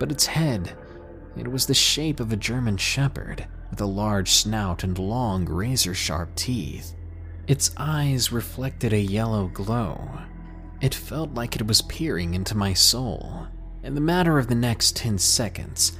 but 0.00 0.10
its 0.10 0.26
head, 0.26 0.76
it 1.36 1.46
was 1.46 1.66
the 1.66 1.74
shape 1.74 2.18
of 2.18 2.32
a 2.32 2.36
German 2.36 2.76
shepherd 2.76 3.46
with 3.72 3.80
a 3.80 3.86
large 3.86 4.30
snout 4.30 4.84
and 4.84 4.98
long 4.98 5.46
razor 5.46 5.94
sharp 5.94 6.34
teeth. 6.34 6.94
Its 7.46 7.72
eyes 7.78 8.30
reflected 8.30 8.92
a 8.92 9.00
yellow 9.00 9.48
glow. 9.48 10.10
It 10.82 10.94
felt 10.94 11.32
like 11.32 11.56
it 11.56 11.66
was 11.66 11.80
peering 11.80 12.34
into 12.34 12.54
my 12.54 12.74
soul. 12.74 13.46
In 13.82 13.94
the 13.94 14.00
matter 14.00 14.38
of 14.38 14.48
the 14.48 14.54
next 14.54 14.94
10 14.96 15.16
seconds, 15.16 15.92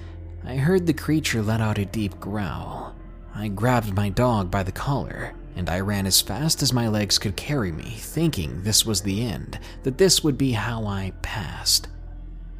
I 0.45 0.57
heard 0.57 0.87
the 0.87 0.93
creature 0.93 1.41
let 1.41 1.63
out 1.63 1.79
a 1.79 1.87
deep 1.87 2.21
growl. 2.21 2.95
I 3.35 3.49
grabbed 3.49 3.95
my 3.95 4.11
dog 4.11 4.51
by 4.51 4.63
the 4.63 4.71
collar 4.71 5.33
and 5.57 5.71
I 5.71 5.81
ran 5.81 6.07
as 6.07 6.21
fast 6.21 6.63
as 6.63 6.75
my 6.75 6.89
legs 6.89 7.19
could 7.19 7.37
carry 7.37 7.73
me, 7.73 7.95
thinking 7.97 8.63
this 8.63 8.85
was 8.85 9.01
the 9.01 9.25
end, 9.25 9.59
that 9.83 9.97
this 9.97 10.23
would 10.23 10.37
be 10.37 10.53
how 10.53 10.85
I 10.85 11.15
passed. 11.23 11.89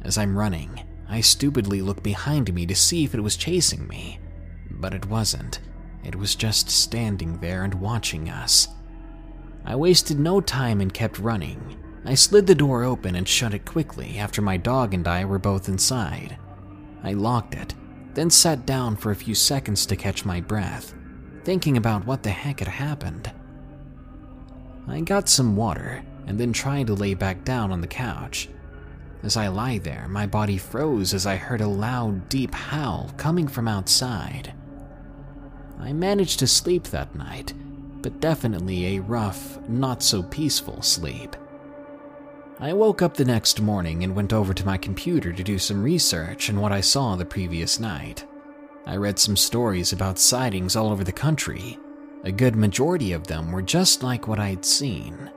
As 0.01 0.17
I'm 0.17 0.37
running, 0.37 0.83
I 1.07 1.21
stupidly 1.21 1.83
look 1.83 2.01
behind 2.01 2.51
me 2.51 2.65
to 2.65 2.75
see 2.75 3.03
if 3.03 3.13
it 3.13 3.21
was 3.21 3.37
chasing 3.37 3.87
me, 3.87 4.19
but 4.73 4.93
it 4.93 5.05
wasn't. 5.05 5.59
It 6.03 6.15
was 6.15 6.35
just 6.35 6.69
standing 6.69 7.39
there 7.39 7.63
and 7.63 7.75
watching 7.75 8.29
us. 8.29 8.67
I 9.65 9.75
wasted 9.75 10.19
no 10.19 10.41
time 10.41 10.81
and 10.81 10.93
kept 10.93 11.19
running. 11.19 11.77
I 12.05 12.15
slid 12.15 12.47
the 12.47 12.55
door 12.55 12.83
open 12.83 13.15
and 13.15 13.27
shut 13.27 13.53
it 13.53 13.65
quickly 13.65 14.17
after 14.17 14.41
my 14.41 14.57
dog 14.57 14.93
and 14.93 15.07
I 15.07 15.23
were 15.23 15.39
both 15.39 15.69
inside. 15.69 16.37
I 17.01 17.13
locked 17.13 17.55
it, 17.55 17.73
then 18.13 18.29
sat 18.29 18.65
down 18.65 18.97
for 18.97 19.11
a 19.11 19.15
few 19.15 19.35
seconds 19.35 19.85
to 19.85 19.95
catch 19.95 20.25
my 20.25 20.41
breath, 20.41 20.93
thinking 21.43 21.77
about 21.77 22.05
what 22.05 22.23
the 22.23 22.29
heck 22.29 22.59
had 22.59 22.67
happened. 22.67 23.31
I 24.87 24.99
got 24.99 25.29
some 25.29 25.55
water 25.55 26.03
and 26.27 26.37
then 26.37 26.51
tried 26.51 26.87
to 26.87 26.93
lay 26.93 27.13
back 27.13 27.45
down 27.45 27.71
on 27.71 27.79
the 27.79 27.87
couch. 27.87 28.49
As 29.23 29.37
I 29.37 29.47
lie 29.47 29.77
there, 29.77 30.07
my 30.09 30.27
body 30.27 30.57
froze 30.57 31.13
as 31.13 31.25
I 31.25 31.37
heard 31.37 31.61
a 31.61 31.67
loud, 31.67 32.27
deep 32.27 32.53
howl 32.53 33.11
coming 33.15 33.47
from 33.47 33.69
outside. 33.69 34.53
I 35.79 35.93
managed 35.93 36.39
to 36.39 36.47
sleep 36.47 36.85
that 36.85 37.15
night, 37.15 37.53
but 38.01 38.19
definitely 38.19 38.95
a 38.97 39.01
rough, 39.01 39.59
not 39.67 40.03
so 40.03 40.23
peaceful 40.23 40.81
sleep. 40.81 41.35
I 42.59 42.73
woke 42.73 43.01
up 43.01 43.15
the 43.15 43.25
next 43.25 43.61
morning 43.61 44.03
and 44.03 44.15
went 44.15 44.31
over 44.31 44.53
to 44.53 44.65
my 44.65 44.77
computer 44.77 45.33
to 45.33 45.43
do 45.43 45.57
some 45.57 45.83
research 45.83 46.49
on 46.49 46.59
what 46.59 46.71
I 46.71 46.81
saw 46.81 47.15
the 47.15 47.25
previous 47.25 47.79
night. 47.79 48.25
I 48.85 48.95
read 48.97 49.17
some 49.17 49.35
stories 49.35 49.91
about 49.91 50.19
sightings 50.19 50.75
all 50.75 50.91
over 50.91 51.03
the 51.03 51.11
country. 51.11 51.79
A 52.23 52.31
good 52.31 52.55
majority 52.55 53.11
of 53.11 53.27
them 53.27 53.51
were 53.51 53.61
just 53.61 54.03
like 54.03 54.27
what 54.27 54.39
I'd 54.39 54.63
seen. 54.63 55.31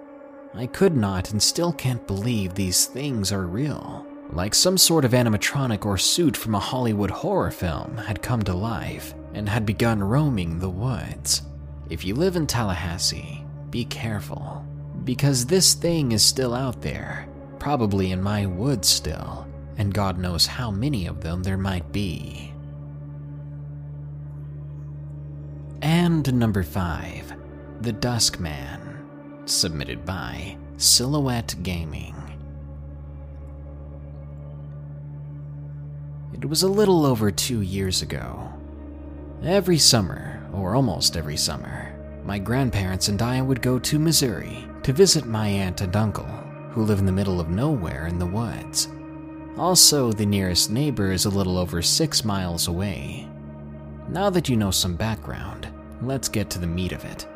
I 0.55 0.66
could 0.66 0.96
not 0.96 1.33
and 1.33 1.42
still 1.42 1.72
can't 1.72 2.07
believe 2.07 2.55
these 2.55 2.87
things 2.87 3.33
are 3.33 3.46
real. 3.46 4.07
Like 4.31 4.55
some 4.55 4.77
sort 4.77 5.05
of 5.05 5.12
animatronic 5.12 5.87
or 5.87 5.97
suit 5.97 6.37
from 6.37 6.55
a 6.55 6.61
Hollywood 6.61 7.11
horror 7.11 7.51
film 7.51 7.97
had 7.97 8.23
come 8.23 8.43
to 8.43 8.55
life 8.55 9.15
and 9.35 9.49
had 9.49 9.65
begun 9.65 10.03
roaming 10.03 10.59
the 10.59 10.69
woods. 10.69 11.43
If 11.89 12.05
you 12.05 12.15
live 12.15 12.37
in 12.37 12.47
Tallahassee, 12.47 13.45
be 13.71 13.85
careful, 13.85 14.65
because 15.05 15.47
this 15.47 15.75
thing 15.75 16.12
is 16.12 16.23
still 16.23 16.55
out 16.55 16.83
there, 16.83 17.29
probably 17.59 18.12
in 18.12 18.23
my 18.23 18.47
woods 18.47 18.89
still, 18.89 19.47
and 19.79 19.95
God 19.95 20.19
knows 20.19 20.47
how 20.47 20.71
many 20.71 21.07
of 21.07 21.21
them 21.21 21.43
there 21.43 21.59
might 21.59 21.93
be. 21.93 22.53
And 25.83 26.35
number 26.35 26.62
5, 26.62 27.35
The 27.83 27.93
Dusk 27.93 28.41
Man 28.41 28.83
submitted 29.45 30.05
by 30.05 30.57
Silhouette 30.77 31.55
Gaming. 31.62 32.15
It 36.38 36.44
was 36.44 36.62
a 36.62 36.68
little 36.68 37.07
over 37.07 37.31
two 37.31 37.62
years 37.62 38.03
ago. 38.03 38.53
Every 39.42 39.79
summer, 39.79 40.46
or 40.53 40.75
almost 40.75 41.16
every 41.16 41.37
summer, 41.38 41.94
my 42.27 42.38
grandparents 42.38 43.09
and 43.09 43.22
I 43.22 43.40
would 43.40 43.62
go 43.62 43.79
to 43.79 43.99
Missouri 43.99 44.68
to 44.83 44.92
visit 44.92 45.25
my 45.25 45.49
aunt 45.49 45.81
and 45.81 45.96
uncle, 45.96 46.27
who 46.72 46.85
live 46.85 46.99
in 46.99 47.07
the 47.07 47.12
middle 47.12 47.40
of 47.40 47.49
nowhere 47.49 48.07
in 48.07 48.18
the 48.18 48.27
woods. 48.27 48.88
Also, 49.57 50.12
the 50.12 50.27
nearest 50.27 50.70
neighbor 50.70 51.11
is 51.11 51.25
a 51.25 51.31
little 51.31 51.57
over 51.57 51.81
six 51.81 52.22
miles 52.22 52.68
away. 52.68 53.27
Now 54.11 54.29
that 54.29 54.51
you 54.51 54.57
know 54.57 54.70
some 54.70 54.94
background, 54.94 55.68
let's 56.03 56.29
get 56.29 56.51
to 56.51 56.59
the 56.59 56.66
meat 56.66 56.92
of 56.92 57.03
it. 57.07 57.27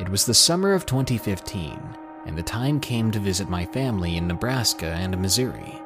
It 0.00 0.08
was 0.08 0.26
the 0.26 0.34
summer 0.34 0.72
of 0.72 0.84
2015, 0.84 1.80
and 2.26 2.36
the 2.36 2.42
time 2.42 2.80
came 2.80 3.12
to 3.12 3.20
visit 3.20 3.48
my 3.48 3.64
family 3.66 4.16
in 4.16 4.26
Nebraska 4.26 4.86
and 4.86 5.16
Missouri. 5.16 5.80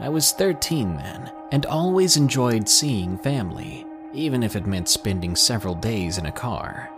I 0.00 0.08
was 0.08 0.30
13 0.30 0.96
then, 0.96 1.32
and 1.50 1.66
always 1.66 2.16
enjoyed 2.16 2.68
seeing 2.68 3.18
family, 3.18 3.84
even 4.12 4.44
if 4.44 4.54
it 4.54 4.66
meant 4.66 4.88
spending 4.88 5.34
several 5.34 5.74
days 5.74 6.18
in 6.18 6.26
a 6.26 6.32
car. 6.32 6.90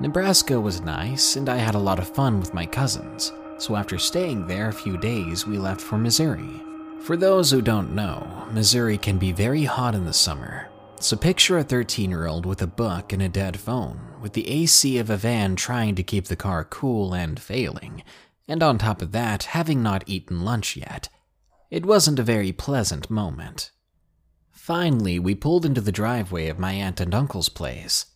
Nebraska 0.00 0.60
was 0.60 0.80
nice, 0.80 1.36
and 1.36 1.48
I 1.48 1.58
had 1.58 1.76
a 1.76 1.78
lot 1.78 2.00
of 2.00 2.08
fun 2.08 2.40
with 2.40 2.52
my 2.52 2.66
cousins, 2.66 3.32
so 3.58 3.76
after 3.76 3.96
staying 3.96 4.46
there 4.46 4.68
a 4.68 4.72
few 4.72 4.96
days, 4.98 5.46
we 5.46 5.56
left 5.56 5.80
for 5.80 5.98
Missouri. 5.98 6.60
For 7.02 7.16
those 7.16 7.50
who 7.50 7.62
don't 7.62 7.94
know, 7.94 8.26
Missouri 8.50 8.98
can 8.98 9.18
be 9.18 9.30
very 9.30 9.64
hot 9.64 9.94
in 9.94 10.04
the 10.04 10.12
summer, 10.12 10.68
so 10.98 11.16
picture 11.16 11.58
a 11.58 11.62
13 11.62 12.10
year 12.10 12.26
old 12.26 12.44
with 12.44 12.60
a 12.60 12.66
book 12.66 13.12
and 13.12 13.22
a 13.22 13.28
dead 13.28 13.60
phone, 13.60 14.00
with 14.20 14.32
the 14.32 14.48
AC 14.48 14.98
of 14.98 15.10
a 15.10 15.16
van 15.16 15.54
trying 15.54 15.94
to 15.94 16.02
keep 16.02 16.24
the 16.26 16.34
car 16.34 16.64
cool 16.64 17.14
and 17.14 17.38
failing, 17.38 18.02
and 18.48 18.64
on 18.64 18.78
top 18.78 19.00
of 19.00 19.12
that, 19.12 19.44
having 19.44 19.80
not 19.80 20.02
eaten 20.06 20.44
lunch 20.44 20.76
yet. 20.76 21.08
It 21.70 21.86
wasn't 21.86 22.18
a 22.18 22.24
very 22.24 22.50
pleasant 22.50 23.08
moment. 23.08 23.70
Finally, 24.50 25.20
we 25.20 25.36
pulled 25.36 25.64
into 25.64 25.80
the 25.80 25.92
driveway 25.92 26.48
of 26.48 26.58
my 26.58 26.72
aunt 26.72 27.00
and 27.00 27.14
uncle's 27.14 27.48
place. 27.48 28.06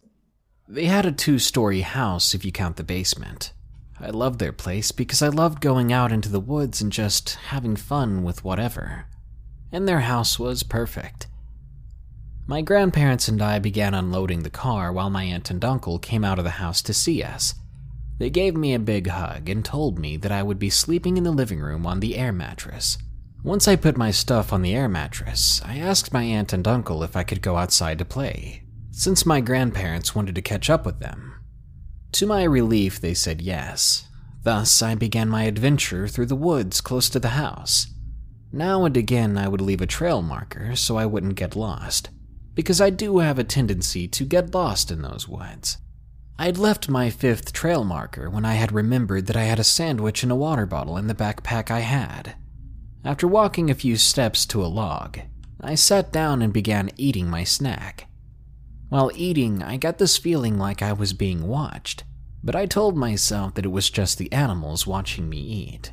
They 0.69 0.87
had 0.87 1.07
a 1.07 1.13
two 1.13 1.39
story 1.39 1.83
house 1.83 2.35
if 2.35 2.45
you 2.45 2.51
count 2.51 2.77
the 2.77 2.83
basement. 2.83 3.53
I 4.01 4.11
loved 4.11 4.41
their 4.41 4.53
place 4.53 4.91
because 4.91 5.23
I 5.23 5.29
loved 5.29 5.61
going 5.61 5.93
out 5.93 6.11
into 6.11 6.29
the 6.29 6.41
woods 6.41 6.81
and 6.81 6.91
just 6.91 7.35
having 7.35 7.77
fun 7.77 8.25
with 8.25 8.43
whatever. 8.43 9.07
And 9.71 9.87
their 9.87 10.01
house 10.01 10.37
was 10.37 10.65
perfect. 10.65 11.29
My 12.47 12.61
grandparents 12.61 13.29
and 13.29 13.41
I 13.41 13.61
began 13.61 13.95
unloading 13.95 14.43
the 14.43 14.51
car 14.51 14.93
while 14.93 15.11
my 15.11 15.23
aunt 15.25 15.51
and 15.51 15.65
uncle 15.65 16.01
came 16.01 16.25
out 16.25 16.39
of 16.39 16.45
the 16.45 16.51
house 16.51 16.83
to 16.83 16.93
see 16.93 17.23
us. 17.23 17.55
They 18.19 18.31
gave 18.31 18.57
me 18.57 18.75
a 18.75 18.81
big 18.81 19.07
hug 19.07 19.49
and 19.49 19.65
told 19.65 19.99
me 19.99 20.17
that 20.19 20.33
I 20.33 20.43
would 20.43 20.59
be 20.59 20.71
sleeping 20.71 21.17
in 21.17 21.25
the 21.25 21.31
living 21.31 21.61
room 21.61 21.87
on 21.87 22.01
the 22.01 22.17
air 22.17 22.33
mattress. 22.33 22.99
Once 23.45 23.69
I 23.69 23.77
put 23.77 23.99
my 23.99 24.11
stuff 24.11 24.55
on 24.55 24.63
the 24.63 24.75
air 24.75 24.89
mattress, 24.89 25.61
I 25.63 25.77
asked 25.77 26.15
my 26.15 26.23
aunt 26.23 26.55
and 26.55 26.67
uncle 26.67 27.03
if 27.03 27.15
I 27.15 27.25
could 27.25 27.43
go 27.43 27.57
outside 27.57 27.99
to 27.99 28.05
play, 28.07 28.63
since 28.91 29.27
my 29.27 29.43
grandparents 29.43 30.15
wanted 30.15 30.35
to 30.37 30.41
catch 30.41 30.71
up 30.71 30.87
with 30.87 31.01
them. 31.01 31.35
To 32.13 32.27
my 32.27 32.45
relief, 32.45 33.03
they 33.03 33.13
said 33.13 33.43
yes. 33.43 34.09
Thus, 34.45 34.81
I 34.81 34.95
began 34.95 35.29
my 35.29 35.43
adventure 35.43 36.09
through 36.09 36.25
the 36.25 36.35
woods 36.35 36.81
close 36.81 37.11
to 37.11 37.21
the 37.21 37.37
house. 37.37 37.89
Now 38.51 38.87
and 38.87 38.97
again, 38.97 39.37
I 39.37 39.49
would 39.49 39.61
leave 39.61 39.83
a 39.83 39.87
trail 39.87 40.23
marker 40.23 40.75
so 40.75 40.97
I 40.97 41.05
wouldn't 41.05 41.35
get 41.35 41.55
lost 41.55 42.09
because 42.55 42.81
I 42.81 42.89
do 42.89 43.19
have 43.19 43.39
a 43.39 43.45
tendency 43.45 44.09
to 44.09 44.25
get 44.25 44.55
lost 44.55 44.91
in 44.91 45.03
those 45.03 45.29
woods. 45.29 45.77
I'd 46.39 46.57
left 46.57 46.89
my 46.89 47.11
fifth 47.11 47.53
trail 47.53 47.85
marker 47.85 48.31
when 48.31 48.47
I 48.47 48.55
had 48.55 48.73
remembered 48.73 49.27
that 49.27 49.37
I 49.37 49.45
had 49.45 49.59
a 49.59 49.65
sandwich 49.65 50.23
and 50.23 50.33
a 50.33 50.37
water 50.37 50.65
bottle 50.65 50.97
in 50.97 51.09
the 51.09 51.15
backpack 51.15 51.71
I 51.71 51.81
had. 51.81 52.37
After 53.05 53.29
walking 53.29 53.69
a 53.69 53.75
few 53.75 53.97
steps 53.97 54.47
to 54.47 54.65
a 54.65 54.67
log, 54.67 55.19
I 55.61 55.75
sat 55.75 56.11
down 56.11 56.41
and 56.41 56.53
began 56.53 56.91
eating 56.97 57.29
my 57.29 57.45
snack. 57.45 58.09
While 58.89 59.11
eating, 59.15 59.63
I 59.63 59.77
got 59.77 59.99
this 59.99 60.17
feeling 60.17 60.59
like 60.59 60.81
I 60.81 60.95
was 60.95 61.13
being 61.13 61.47
watched, 61.47 62.05
but 62.43 62.57
I 62.57 62.65
told 62.65 62.97
myself 62.97 63.55
that 63.55 63.67
it 63.67 63.73
was 63.73 63.91
just 63.91 64.17
the 64.17 64.33
animals 64.33 64.87
watching 64.87 65.29
me 65.29 65.39
eat. 65.39 65.93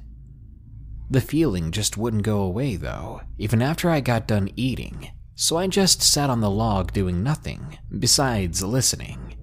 The 1.10 1.20
feeling 1.20 1.72
just 1.72 1.98
wouldn't 1.98 2.24
go 2.24 2.40
away, 2.40 2.78
though, 2.78 3.22
even 3.38 3.62
after 3.62 3.90
I 3.90 4.00
got 4.00 4.28
done 4.28 4.50
eating, 4.56 5.12
so 5.36 5.58
I 5.58 5.68
just 5.68 6.02
sat 6.02 6.30
on 6.30 6.40
the 6.40 6.50
log 6.50 6.94
doing 6.94 7.22
nothing 7.22 7.78
besides 8.00 8.64
listening. 8.64 9.36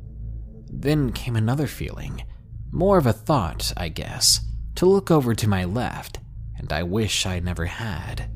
Then 0.71 1.13
came 1.13 1.37
another 1.37 1.67
feeling, 1.67 2.23
more 2.71 2.97
of 2.97 3.07
a 3.07 3.13
thought, 3.13 3.75
I 3.77 3.91
guess, 3.91 4.41
to 4.77 4.87
look 4.87 5.11
over 5.11 5.35
to 5.35 5.49
my 5.49 5.65
left, 5.65 6.21
and 6.59 6.73
I 6.73 6.83
wish 6.83 7.25
I 7.25 7.39
never 7.41 7.67
had. 7.67 8.31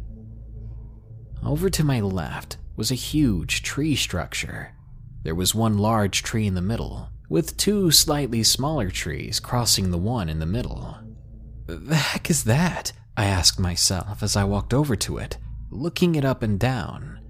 Over 1.44 1.68
to 1.70 1.84
my 1.84 2.00
left 2.00 2.56
was 2.76 2.90
a 2.90 2.96
huge 2.96 3.62
tree 3.62 3.96
structure. 3.96 4.74
There 5.22 5.34
was 5.34 5.54
one 5.54 5.78
large 5.78 6.22
tree 6.22 6.46
in 6.46 6.54
the 6.54 6.62
middle, 6.62 7.08
with 7.28 7.56
two 7.56 7.90
slightly 7.90 8.42
smaller 8.42 8.90
trees 8.90 9.40
crossing 9.40 9.90
the 9.90 9.98
one 9.98 10.28
in 10.28 10.38
the 10.38 10.46
middle. 10.46 10.96
The 11.66 11.94
heck 11.94 12.30
is 12.30 12.44
that? 12.44 12.92
I 13.16 13.26
asked 13.26 13.58
myself 13.58 14.22
as 14.22 14.36
I 14.36 14.44
walked 14.44 14.72
over 14.72 14.96
to 14.96 15.18
it, 15.18 15.38
looking 15.70 16.14
it 16.14 16.24
up 16.24 16.42
and 16.42 16.58
down. 16.58 17.20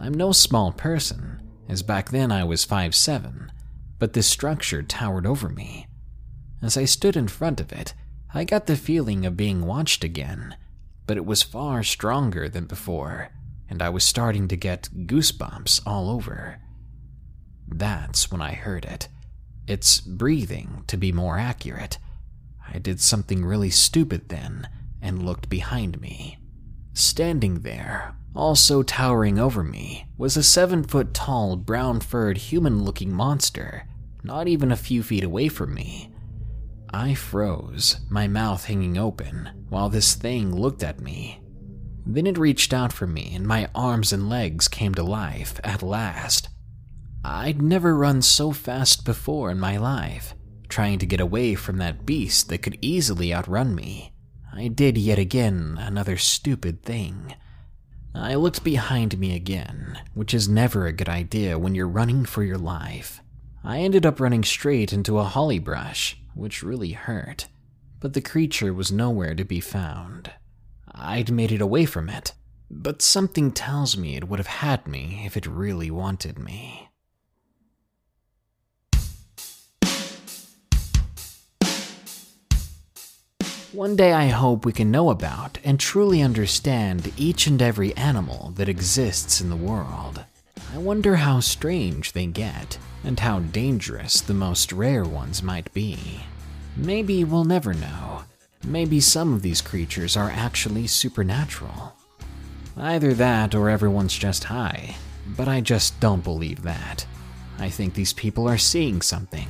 I'm 0.00 0.14
no 0.14 0.32
small 0.32 0.72
person, 0.72 1.40
as 1.68 1.82
back 1.82 2.10
then 2.10 2.30
I 2.30 2.44
was 2.44 2.66
5'7, 2.66 3.48
but 3.98 4.12
this 4.12 4.26
structure 4.26 4.82
towered 4.82 5.26
over 5.26 5.48
me. 5.48 5.86
As 6.62 6.76
I 6.76 6.84
stood 6.84 7.16
in 7.16 7.28
front 7.28 7.60
of 7.60 7.72
it, 7.72 7.94
I 8.36 8.42
got 8.42 8.66
the 8.66 8.76
feeling 8.76 9.24
of 9.24 9.36
being 9.36 9.64
watched 9.64 10.02
again, 10.02 10.56
but 11.06 11.16
it 11.16 11.24
was 11.24 11.44
far 11.44 11.84
stronger 11.84 12.48
than 12.48 12.64
before, 12.64 13.30
and 13.70 13.80
I 13.80 13.90
was 13.90 14.02
starting 14.02 14.48
to 14.48 14.56
get 14.56 14.88
goosebumps 14.92 15.82
all 15.86 16.10
over. 16.10 16.58
That's 17.68 18.32
when 18.32 18.40
I 18.40 18.54
heard 18.54 18.84
it. 18.86 19.06
It's 19.68 20.00
breathing, 20.00 20.82
to 20.88 20.96
be 20.96 21.12
more 21.12 21.38
accurate. 21.38 21.98
I 22.68 22.78
did 22.80 23.00
something 23.00 23.44
really 23.44 23.70
stupid 23.70 24.28
then 24.28 24.68
and 25.00 25.24
looked 25.24 25.48
behind 25.48 26.00
me. 26.00 26.38
Standing 26.92 27.60
there, 27.60 28.16
also 28.34 28.82
towering 28.82 29.38
over 29.38 29.62
me 29.62 30.06
was 30.18 30.36
a 30.36 30.42
seven 30.42 30.82
foot 30.82 31.14
tall, 31.14 31.54
brown 31.54 32.00
furred, 32.00 32.38
human 32.38 32.82
looking 32.82 33.12
monster, 33.12 33.84
not 34.24 34.48
even 34.48 34.72
a 34.72 34.76
few 34.76 35.04
feet 35.04 35.22
away 35.22 35.46
from 35.46 35.72
me. 35.72 36.13
I 36.96 37.14
froze, 37.14 37.96
my 38.08 38.28
mouth 38.28 38.66
hanging 38.66 38.96
open, 38.96 39.50
while 39.68 39.88
this 39.88 40.14
thing 40.14 40.54
looked 40.54 40.84
at 40.84 41.00
me. 41.00 41.40
Then 42.06 42.24
it 42.24 42.38
reached 42.38 42.72
out 42.72 42.92
for 42.92 43.08
me, 43.08 43.32
and 43.34 43.44
my 43.44 43.68
arms 43.74 44.12
and 44.12 44.28
legs 44.28 44.68
came 44.68 44.94
to 44.94 45.02
life 45.02 45.58
at 45.64 45.82
last. 45.82 46.50
I'd 47.24 47.60
never 47.60 47.96
run 47.96 48.22
so 48.22 48.52
fast 48.52 49.04
before 49.04 49.50
in 49.50 49.58
my 49.58 49.76
life, 49.76 50.34
trying 50.68 51.00
to 51.00 51.06
get 51.06 51.18
away 51.18 51.56
from 51.56 51.78
that 51.78 52.06
beast 52.06 52.48
that 52.50 52.62
could 52.62 52.78
easily 52.80 53.34
outrun 53.34 53.74
me. 53.74 54.12
I 54.52 54.68
did 54.68 54.96
yet 54.96 55.18
again 55.18 55.76
another 55.80 56.16
stupid 56.16 56.84
thing. 56.84 57.34
I 58.14 58.36
looked 58.36 58.62
behind 58.62 59.18
me 59.18 59.34
again, 59.34 59.98
which 60.14 60.32
is 60.32 60.48
never 60.48 60.86
a 60.86 60.92
good 60.92 61.08
idea 61.08 61.58
when 61.58 61.74
you're 61.74 61.88
running 61.88 62.24
for 62.24 62.44
your 62.44 62.58
life. 62.58 63.20
I 63.64 63.80
ended 63.80 64.06
up 64.06 64.20
running 64.20 64.44
straight 64.44 64.92
into 64.92 65.18
a 65.18 65.24
holly 65.24 65.58
brush, 65.58 66.20
which 66.34 66.62
really 66.62 66.92
hurt, 66.92 67.48
but 68.00 68.12
the 68.12 68.20
creature 68.20 68.74
was 68.74 68.92
nowhere 68.92 69.34
to 69.34 69.44
be 69.44 69.60
found. 69.60 70.30
I'd 70.92 71.30
made 71.30 71.52
it 71.52 71.60
away 71.60 71.86
from 71.86 72.08
it, 72.08 72.32
but 72.70 73.02
something 73.02 73.52
tells 73.52 73.96
me 73.96 74.16
it 74.16 74.28
would 74.28 74.38
have 74.38 74.46
had 74.46 74.86
me 74.86 75.22
if 75.24 75.36
it 75.36 75.46
really 75.46 75.90
wanted 75.90 76.38
me. 76.38 76.88
One 83.72 83.96
day 83.96 84.12
I 84.12 84.26
hope 84.26 84.64
we 84.64 84.72
can 84.72 84.92
know 84.92 85.10
about 85.10 85.58
and 85.64 85.80
truly 85.80 86.22
understand 86.22 87.12
each 87.16 87.48
and 87.48 87.60
every 87.60 87.92
animal 87.96 88.52
that 88.54 88.68
exists 88.68 89.40
in 89.40 89.50
the 89.50 89.56
world. 89.56 90.24
I 90.72 90.78
wonder 90.78 91.16
how 91.16 91.40
strange 91.40 92.12
they 92.12 92.26
get 92.26 92.78
and 93.04 93.20
how 93.20 93.40
dangerous 93.40 94.20
the 94.20 94.34
most 94.34 94.72
rare 94.72 95.04
ones 95.04 95.42
might 95.42 95.72
be. 95.72 96.20
Maybe 96.76 97.24
we'll 97.24 97.44
never 97.44 97.74
know. 97.74 98.24
Maybe 98.64 98.98
some 99.00 99.32
of 99.32 99.42
these 99.42 99.60
creatures 99.60 100.16
are 100.16 100.30
actually 100.30 100.86
supernatural. 100.86 101.94
Either 102.76 103.14
that 103.14 103.54
or 103.54 103.68
everyone's 103.68 104.16
just 104.16 104.44
high, 104.44 104.96
but 105.36 105.48
I 105.48 105.60
just 105.60 105.98
don't 106.00 106.24
believe 106.24 106.62
that. 106.62 107.06
I 107.58 107.68
think 107.68 107.94
these 107.94 108.12
people 108.12 108.48
are 108.48 108.58
seeing 108.58 109.00
something, 109.00 109.48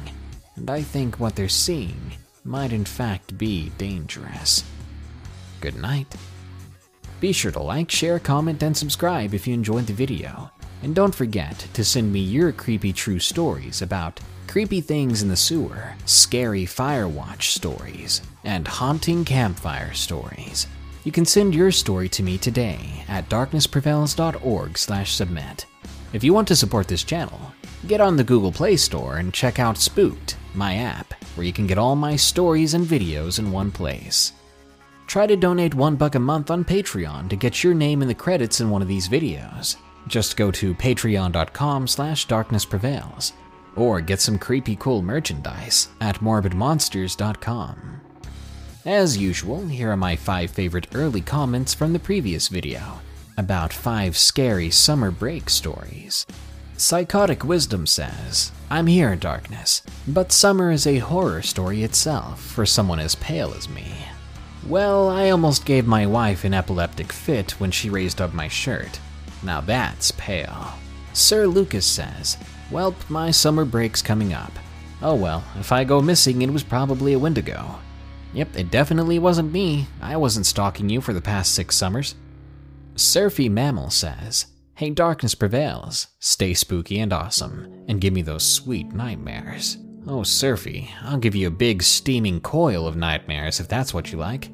and 0.56 0.68
I 0.68 0.82
think 0.82 1.18
what 1.18 1.36
they're 1.36 1.48
seeing 1.48 2.12
might 2.44 2.72
in 2.72 2.84
fact 2.84 3.38
be 3.38 3.70
dangerous. 3.78 4.64
Good 5.60 5.76
night. 5.76 6.14
Be 7.20 7.32
sure 7.32 7.52
to 7.52 7.62
like, 7.62 7.90
share, 7.90 8.18
comment, 8.18 8.62
and 8.62 8.76
subscribe 8.76 9.32
if 9.32 9.46
you 9.46 9.54
enjoyed 9.54 9.86
the 9.86 9.94
video. 9.94 10.50
And 10.82 10.94
don't 10.94 11.14
forget 11.14 11.66
to 11.72 11.84
send 11.84 12.12
me 12.12 12.20
your 12.20 12.52
creepy 12.52 12.92
true 12.92 13.18
stories 13.18 13.82
about 13.82 14.20
creepy 14.46 14.80
things 14.80 15.22
in 15.22 15.28
the 15.28 15.36
sewer, 15.36 15.94
scary 16.04 16.64
Firewatch 16.64 17.42
stories, 17.42 18.22
and 18.44 18.68
haunting 18.68 19.24
campfire 19.24 19.92
stories. 19.94 20.66
You 21.04 21.12
can 21.12 21.24
send 21.24 21.54
your 21.54 21.70
story 21.70 22.08
to 22.10 22.22
me 22.22 22.38
today 22.38 23.04
at 23.08 23.28
darknessprevails.org/submit. 23.28 25.66
If 26.12 26.22
you 26.22 26.32
want 26.32 26.48
to 26.48 26.56
support 26.56 26.86
this 26.86 27.02
channel, 27.02 27.52
get 27.88 28.00
on 28.00 28.16
the 28.16 28.24
Google 28.24 28.52
Play 28.52 28.76
Store 28.76 29.16
and 29.16 29.34
check 29.34 29.58
out 29.58 29.76
Spooked, 29.76 30.36
my 30.54 30.76
app, 30.76 31.14
where 31.34 31.46
you 31.46 31.52
can 31.52 31.66
get 31.66 31.78
all 31.78 31.96
my 31.96 32.16
stories 32.16 32.74
and 32.74 32.86
videos 32.86 33.38
in 33.38 33.50
one 33.50 33.70
place. 33.70 34.32
Try 35.06 35.26
to 35.26 35.36
donate 35.36 35.74
one 35.74 35.96
buck 35.96 36.14
a 36.14 36.20
month 36.20 36.50
on 36.50 36.64
Patreon 36.64 37.28
to 37.28 37.36
get 37.36 37.62
your 37.62 37.74
name 37.74 38.00
in 38.00 38.08
the 38.08 38.14
credits 38.14 38.60
in 38.60 38.70
one 38.70 38.80
of 38.80 38.88
these 38.88 39.08
videos. 39.08 39.76
Just 40.06 40.36
go 40.36 40.50
to 40.50 40.74
patreon.com 40.74 41.88
slash 41.88 42.26
darknessprevails, 42.26 43.32
or 43.76 44.00
get 44.00 44.20
some 44.20 44.38
creepy 44.38 44.76
cool 44.76 45.02
merchandise 45.02 45.88
at 46.00 46.20
morbidmonsters.com. 46.20 48.00
As 48.84 49.16
usual, 49.16 49.66
here 49.66 49.90
are 49.90 49.96
my 49.96 50.14
5 50.14 50.50
favorite 50.50 50.88
early 50.94 51.22
comments 51.22 51.72
from 51.72 51.94
the 51.94 51.98
previous 51.98 52.48
video, 52.48 53.00
about 53.38 53.72
5 53.72 54.16
scary 54.16 54.70
summer 54.70 55.10
break 55.10 55.48
stories. 55.48 56.26
Psychotic 56.76 57.44
Wisdom 57.44 57.86
says, 57.86 58.52
I'm 58.68 58.88
here, 58.88 59.16
darkness, 59.16 59.80
but 60.08 60.32
summer 60.32 60.70
is 60.70 60.86
a 60.86 60.98
horror 60.98 61.40
story 61.40 61.82
itself 61.82 62.40
for 62.40 62.66
someone 62.66 62.98
as 62.98 63.14
pale 63.14 63.54
as 63.54 63.68
me. 63.68 63.86
Well, 64.66 65.08
I 65.08 65.30
almost 65.30 65.64
gave 65.64 65.86
my 65.86 66.04
wife 66.04 66.44
an 66.44 66.52
epileptic 66.52 67.12
fit 67.12 67.52
when 67.60 67.70
she 67.70 67.88
raised 67.90 68.20
up 68.20 68.34
my 68.34 68.48
shirt. 68.48 68.98
Now 69.44 69.60
that's 69.60 70.10
pale. 70.12 70.72
Sir 71.12 71.46
Lucas 71.46 71.86
says, 71.86 72.36
Welp, 72.70 72.94
my 73.08 73.30
summer 73.30 73.64
break's 73.64 74.02
coming 74.02 74.32
up. 74.32 74.52
Oh 75.02 75.14
well, 75.14 75.44
if 75.60 75.70
I 75.70 75.84
go 75.84 76.00
missing, 76.00 76.42
it 76.42 76.50
was 76.50 76.64
probably 76.64 77.12
a 77.12 77.18
Wendigo. 77.18 77.78
Yep, 78.32 78.56
it 78.56 78.70
definitely 78.70 79.18
wasn't 79.18 79.52
me. 79.52 79.86
I 80.00 80.16
wasn't 80.16 80.46
stalking 80.46 80.88
you 80.88 81.00
for 81.00 81.12
the 81.12 81.20
past 81.20 81.54
six 81.54 81.76
summers. 81.76 82.14
Surfy 82.96 83.48
Mammal 83.48 83.90
says, 83.90 84.46
Hey, 84.76 84.90
darkness 84.90 85.36
prevails. 85.36 86.08
Stay 86.18 86.52
spooky 86.52 86.98
and 86.98 87.12
awesome, 87.12 87.84
and 87.86 88.00
give 88.00 88.12
me 88.12 88.22
those 88.22 88.42
sweet 88.42 88.92
nightmares. 88.92 89.76
Oh, 90.06 90.24
Surfy, 90.24 90.90
I'll 91.02 91.18
give 91.18 91.36
you 91.36 91.46
a 91.46 91.52
big 91.52 91.82
steaming 91.82 92.40
coil 92.40 92.86
of 92.86 92.96
nightmares 92.96 93.60
if 93.60 93.68
that's 93.68 93.94
what 93.94 94.10
you 94.10 94.18
like. 94.18 94.50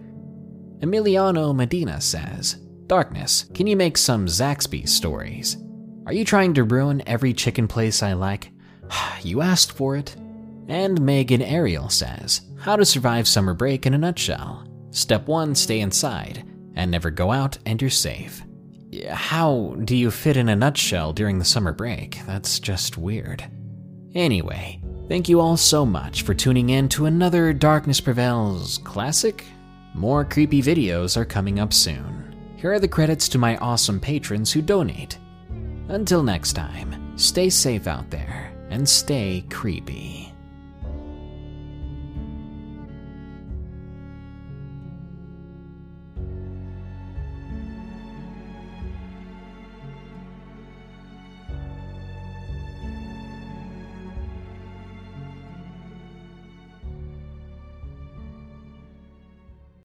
Emiliano 0.80 1.54
Medina 1.54 2.00
says, 2.00 2.56
Darkness, 2.90 3.44
can 3.54 3.68
you 3.68 3.76
make 3.76 3.96
some 3.96 4.26
Zaxby 4.26 4.88
stories? 4.88 5.58
Are 6.06 6.12
you 6.12 6.24
trying 6.24 6.54
to 6.54 6.64
ruin 6.64 7.04
every 7.06 7.32
chicken 7.32 7.68
place 7.68 8.02
I 8.02 8.14
like? 8.14 8.50
you 9.22 9.42
asked 9.42 9.70
for 9.70 9.96
it. 9.96 10.16
And 10.66 11.00
Megan 11.00 11.40
Ariel 11.40 11.88
says, 11.88 12.40
How 12.58 12.74
to 12.74 12.84
survive 12.84 13.28
summer 13.28 13.54
break 13.54 13.86
in 13.86 13.94
a 13.94 13.98
nutshell. 13.98 14.66
Step 14.90 15.28
1 15.28 15.54
Stay 15.54 15.78
inside, 15.78 16.44
and 16.74 16.90
never 16.90 17.12
go 17.12 17.30
out, 17.30 17.56
and 17.64 17.80
you're 17.80 17.92
safe. 17.92 18.42
How 19.08 19.76
do 19.84 19.96
you 19.96 20.10
fit 20.10 20.36
in 20.36 20.48
a 20.48 20.56
nutshell 20.56 21.12
during 21.12 21.38
the 21.38 21.44
summer 21.44 21.72
break? 21.72 22.18
That's 22.26 22.58
just 22.58 22.98
weird. 22.98 23.44
Anyway, 24.16 24.82
thank 25.08 25.28
you 25.28 25.38
all 25.38 25.56
so 25.56 25.86
much 25.86 26.22
for 26.22 26.34
tuning 26.34 26.70
in 26.70 26.88
to 26.88 27.06
another 27.06 27.52
Darkness 27.52 28.00
Prevails 28.00 28.78
classic. 28.78 29.44
More 29.94 30.24
creepy 30.24 30.60
videos 30.60 31.16
are 31.16 31.24
coming 31.24 31.60
up 31.60 31.72
soon. 31.72 32.29
Here 32.60 32.74
are 32.74 32.78
the 32.78 32.88
credits 32.88 33.26
to 33.30 33.38
my 33.38 33.56
awesome 33.56 33.98
patrons 33.98 34.52
who 34.52 34.60
donate. 34.60 35.16
Until 35.88 36.22
next 36.22 36.52
time, 36.52 37.16
stay 37.16 37.48
safe 37.48 37.86
out 37.86 38.10
there 38.10 38.52
and 38.68 38.86
stay 38.86 39.46
creepy. 39.48 40.29